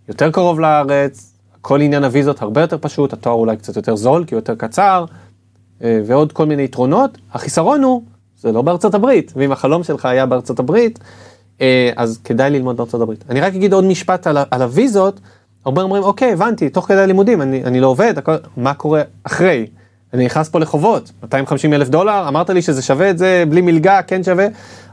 [0.09, 4.35] יותר קרוב לארץ, כל עניין הוויזות הרבה יותר פשוט, התואר אולי קצת יותר זול, כי
[4.35, 5.05] הוא יותר קצר,
[5.83, 7.19] אה, ועוד כל מיני יתרונות.
[7.33, 8.03] החיסרון הוא,
[8.39, 10.99] זה לא בארצות הברית, ואם החלום שלך היה בארצות הברית,
[11.61, 13.25] אה, אז כדאי ללמוד בארצות הברית.
[13.29, 15.21] אני רק אגיד עוד משפט על, על הוויזות,
[15.65, 19.67] הרבה אומרים, אוקיי, הבנתי, תוך כדי הלימודים, אני, אני לא עובד, הכל, מה קורה אחרי?
[20.15, 24.03] אני נכנס פה לחובות, 250 אלף דולר, אמרת לי שזה שווה את זה, בלי מלגה,
[24.03, 24.47] כן שווה.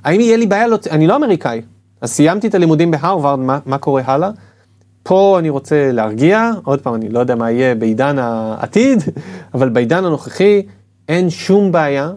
[0.04, 1.62] האם יהיה לי בעיה, לא, אני לא אמריקאי,
[2.02, 4.30] אז סיימתי את הלימודים בהרווארד, מה, מה קורה הלאה?
[5.04, 9.04] פה אני רוצה להרגיע, עוד פעם, אני לא יודע מה יהיה בעידן העתיד,
[9.54, 10.62] אבל בעידן הנוכחי
[11.10, 12.12] אין שום בעיה.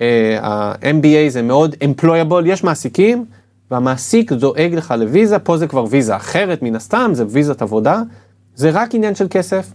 [0.00, 3.24] אה, ה-MBA זה מאוד employable, יש מעסיקים,
[3.70, 8.02] והמעסיק דואג לך לוויזה, פה זה כבר ויזה אחרת מן הסתם, זה ויזת עבודה,
[8.54, 9.72] זה רק עניין של כסף.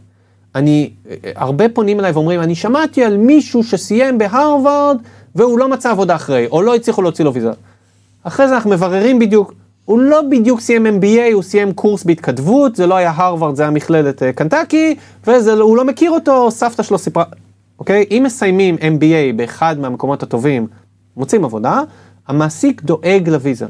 [0.55, 0.93] אני,
[1.35, 4.97] הרבה פונים אליי ואומרים, אני שמעתי על מישהו שסיים בהרווארד
[5.35, 7.51] והוא לא מצא עבודה אחרי, או לא הצליחו להוציא לו ויזה.
[8.23, 9.53] אחרי זה אנחנו מבררים בדיוק
[9.85, 13.71] הוא לא בדיוק סיים MBA, הוא סיים קורס בהתכתבות, זה לא היה הרווארד, זה היה
[13.71, 17.23] מכללת אה, קנטקי, והוא לא מכיר אותו, סבתא שלו סיפרה,
[17.79, 18.05] אוקיי?
[18.11, 20.67] אם מסיימים MBA באחד מהמקומות הטובים,
[21.17, 21.81] מוצאים עבודה,
[22.27, 23.65] המעסיק דואג לוויזה.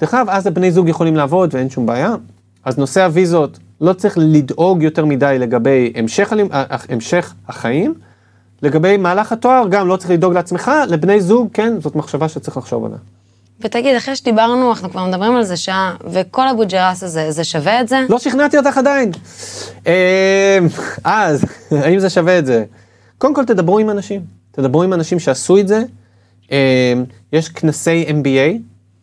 [0.00, 2.14] דרך אגב, אז הבני זוג יכולים לעבוד ואין שום בעיה.
[2.64, 7.94] אז נושא הוויזות, לא צריך לדאוג יותר מדי לגבי המשך, אה, אה, המשך החיים.
[8.62, 12.84] לגבי מהלך התואר, גם לא צריך לדאוג לעצמך, לבני זוג, כן, זאת מחשבה שצריך לחשוב
[12.84, 12.98] עליה.
[13.60, 17.88] ותגיד, אחרי שדיברנו, אנחנו כבר מדברים על זה שעה, וכל הבוג'רס הזה, זה שווה את
[17.88, 18.00] זה?
[18.08, 19.10] לא שכנעתי אותך עדיין.
[19.86, 20.58] אה,
[21.04, 21.44] אז,
[21.84, 22.64] האם זה שווה את זה?
[23.18, 24.20] קודם כל תדברו עם אנשים,
[24.52, 25.82] תדברו עם אנשים שעשו את זה.
[27.32, 28.58] יש כנסי MBA,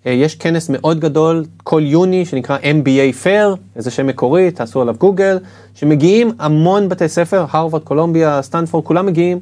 [0.06, 5.38] יש כנס מאוד גדול כל יוני שנקרא MBA Fair, איזה שם מקורי, תעשו עליו גוגל,
[5.76, 9.39] שמגיעים המון בתי ספר, הרווארד, קולומביה, סטנפורד, כולם מגיעים,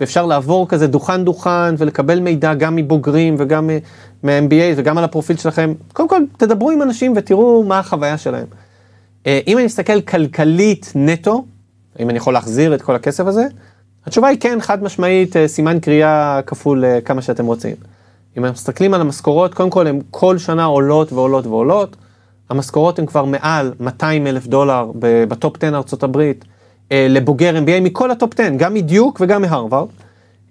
[0.00, 3.70] ואפשר לעבור כזה דוכן דוכן ולקבל מידע גם מבוגרים וגם
[4.22, 5.74] מה-MBA וגם על הפרופיל שלכם.
[5.92, 8.46] קודם כל תדברו עם אנשים ותראו מה החוויה שלהם.
[9.26, 11.44] אה, אם אני מסתכל כלכלית נטו,
[11.98, 13.44] האם אני יכול להחזיר את כל הכסף הזה?
[14.06, 17.76] התשובה היא כן, חד משמעית, אה, סימן קריאה כפול כמה שאתם רוצים.
[18.38, 21.96] אם אנחנו מסתכלים על המשכורות, קודם כל הן כל שנה עולות ועולות ועולות.
[22.50, 24.90] המשכורות הן כבר מעל 200 אלף דולר
[25.28, 26.44] ב-top 10 ארצות הברית,
[26.92, 29.88] אה, לבוגר MBA מכל ה-top 10, גם מ-Duke וגם מהרווארד.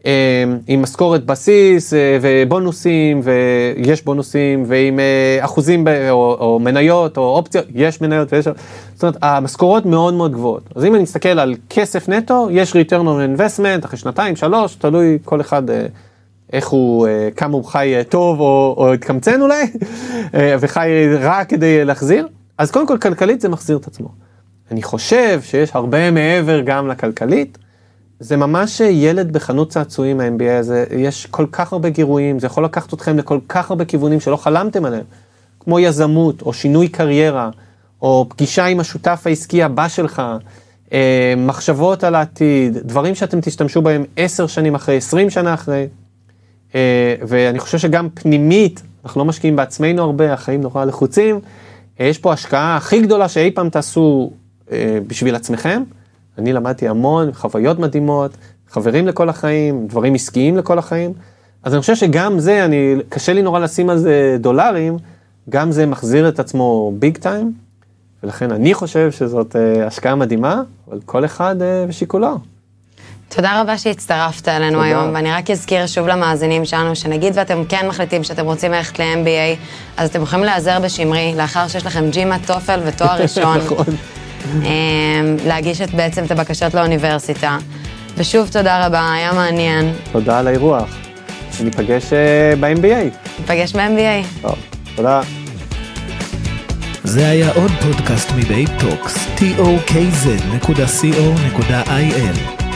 [0.05, 4.99] אה, עם משכורת בסיס אה, ובונוסים, ויש בונוסים, ועם
[5.39, 8.45] אחוזים או, או מניות או אופציות, יש מניות ויש...
[8.93, 10.63] זאת אומרת, המשכורות מאוד מאוד גבוהות.
[10.75, 15.17] אז אם אני מסתכל על כסף נטו, יש return on investment אחרי שנתיים, שלוש, תלוי
[15.25, 15.63] כל אחד
[16.53, 19.63] איך הוא, אה, כמה הוא חי אה, טוב או, או התקמצן אולי,
[20.35, 20.89] אה, וחי
[21.19, 22.27] רע כדי להחזיר,
[22.57, 24.09] אז קודם כל כלכלית זה מחזיר את עצמו.
[24.71, 27.57] אני חושב שיש הרבה מעבר גם לכלכלית,
[28.19, 32.93] זה ממש ילד בחנות צעצועים ה-MBA הזה, יש כל כך הרבה גירויים, זה יכול לקחת
[32.93, 35.03] אתכם לכל כך הרבה כיוונים שלא חלמתם עליהם,
[35.59, 37.49] כמו יזמות, או שינוי קריירה,
[38.01, 40.21] או פגישה עם השותף העסקי הבא שלך,
[41.37, 45.87] מחשבות על העתיד, דברים שאתם תשתמשו בהם עשר שנים אחרי, עשרים שנה אחרי.
[46.75, 51.39] אה, ואני חושב שגם פנימית, אנחנו לא משקיעים בעצמנו הרבה, החיים נורא לחוצים.
[51.99, 54.31] אה, יש פה השקעה הכי גדולה שאי פעם תעשו
[54.71, 55.83] אה, בשביל עצמכם.
[56.37, 58.31] אני למדתי המון, חוויות מדהימות,
[58.69, 61.13] חברים לכל החיים, דברים עסקיים לכל החיים.
[61.63, 64.97] אז אני חושב שגם זה, אני, קשה לי נורא לשים על זה דולרים,
[65.49, 67.53] גם זה מחזיר את עצמו ביג טיים,
[68.23, 69.55] ולכן אני חושב שזאת
[69.85, 71.55] השקעה מדהימה, אבל כל אחד
[71.87, 72.50] ושיקולו.
[73.35, 74.85] תודה רבה שהצטרפת אלינו תודה.
[74.85, 79.57] היום, ואני רק אזכיר שוב למאזינים שלנו, שנגיד ואתם כן מחליטים שאתם רוצים ללכת ל-MBA,
[79.97, 83.57] אז אתם יכולים להיעזר בשמרי, לאחר שיש לכם ג'ימה, טופל ותואר ראשון.
[83.57, 83.85] נכון.
[84.55, 84.61] אמ,
[85.45, 87.57] להגיש את, בעצם את הבקשות לאוניברסיטה.
[88.17, 89.93] ושוב תודה רבה, היה מעניין.
[90.11, 90.97] תודה על האירוח.
[91.63, 93.15] ניפגש אה, ב-MBA.
[93.39, 94.25] ניפגש ב-MBA.
[94.41, 94.55] טוב,
[94.95, 95.21] תודה.
[97.03, 100.21] זה היה עוד פודקאסט מבית טוקס, tokz.co.il.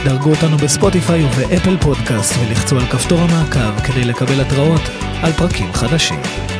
[0.06, 4.82] דרגו אותנו בספוטיפיי ובאפל פודקאסט ולחצו על כפתור המעקב כדי לקבל התראות
[5.22, 6.55] על פרקים חדשים.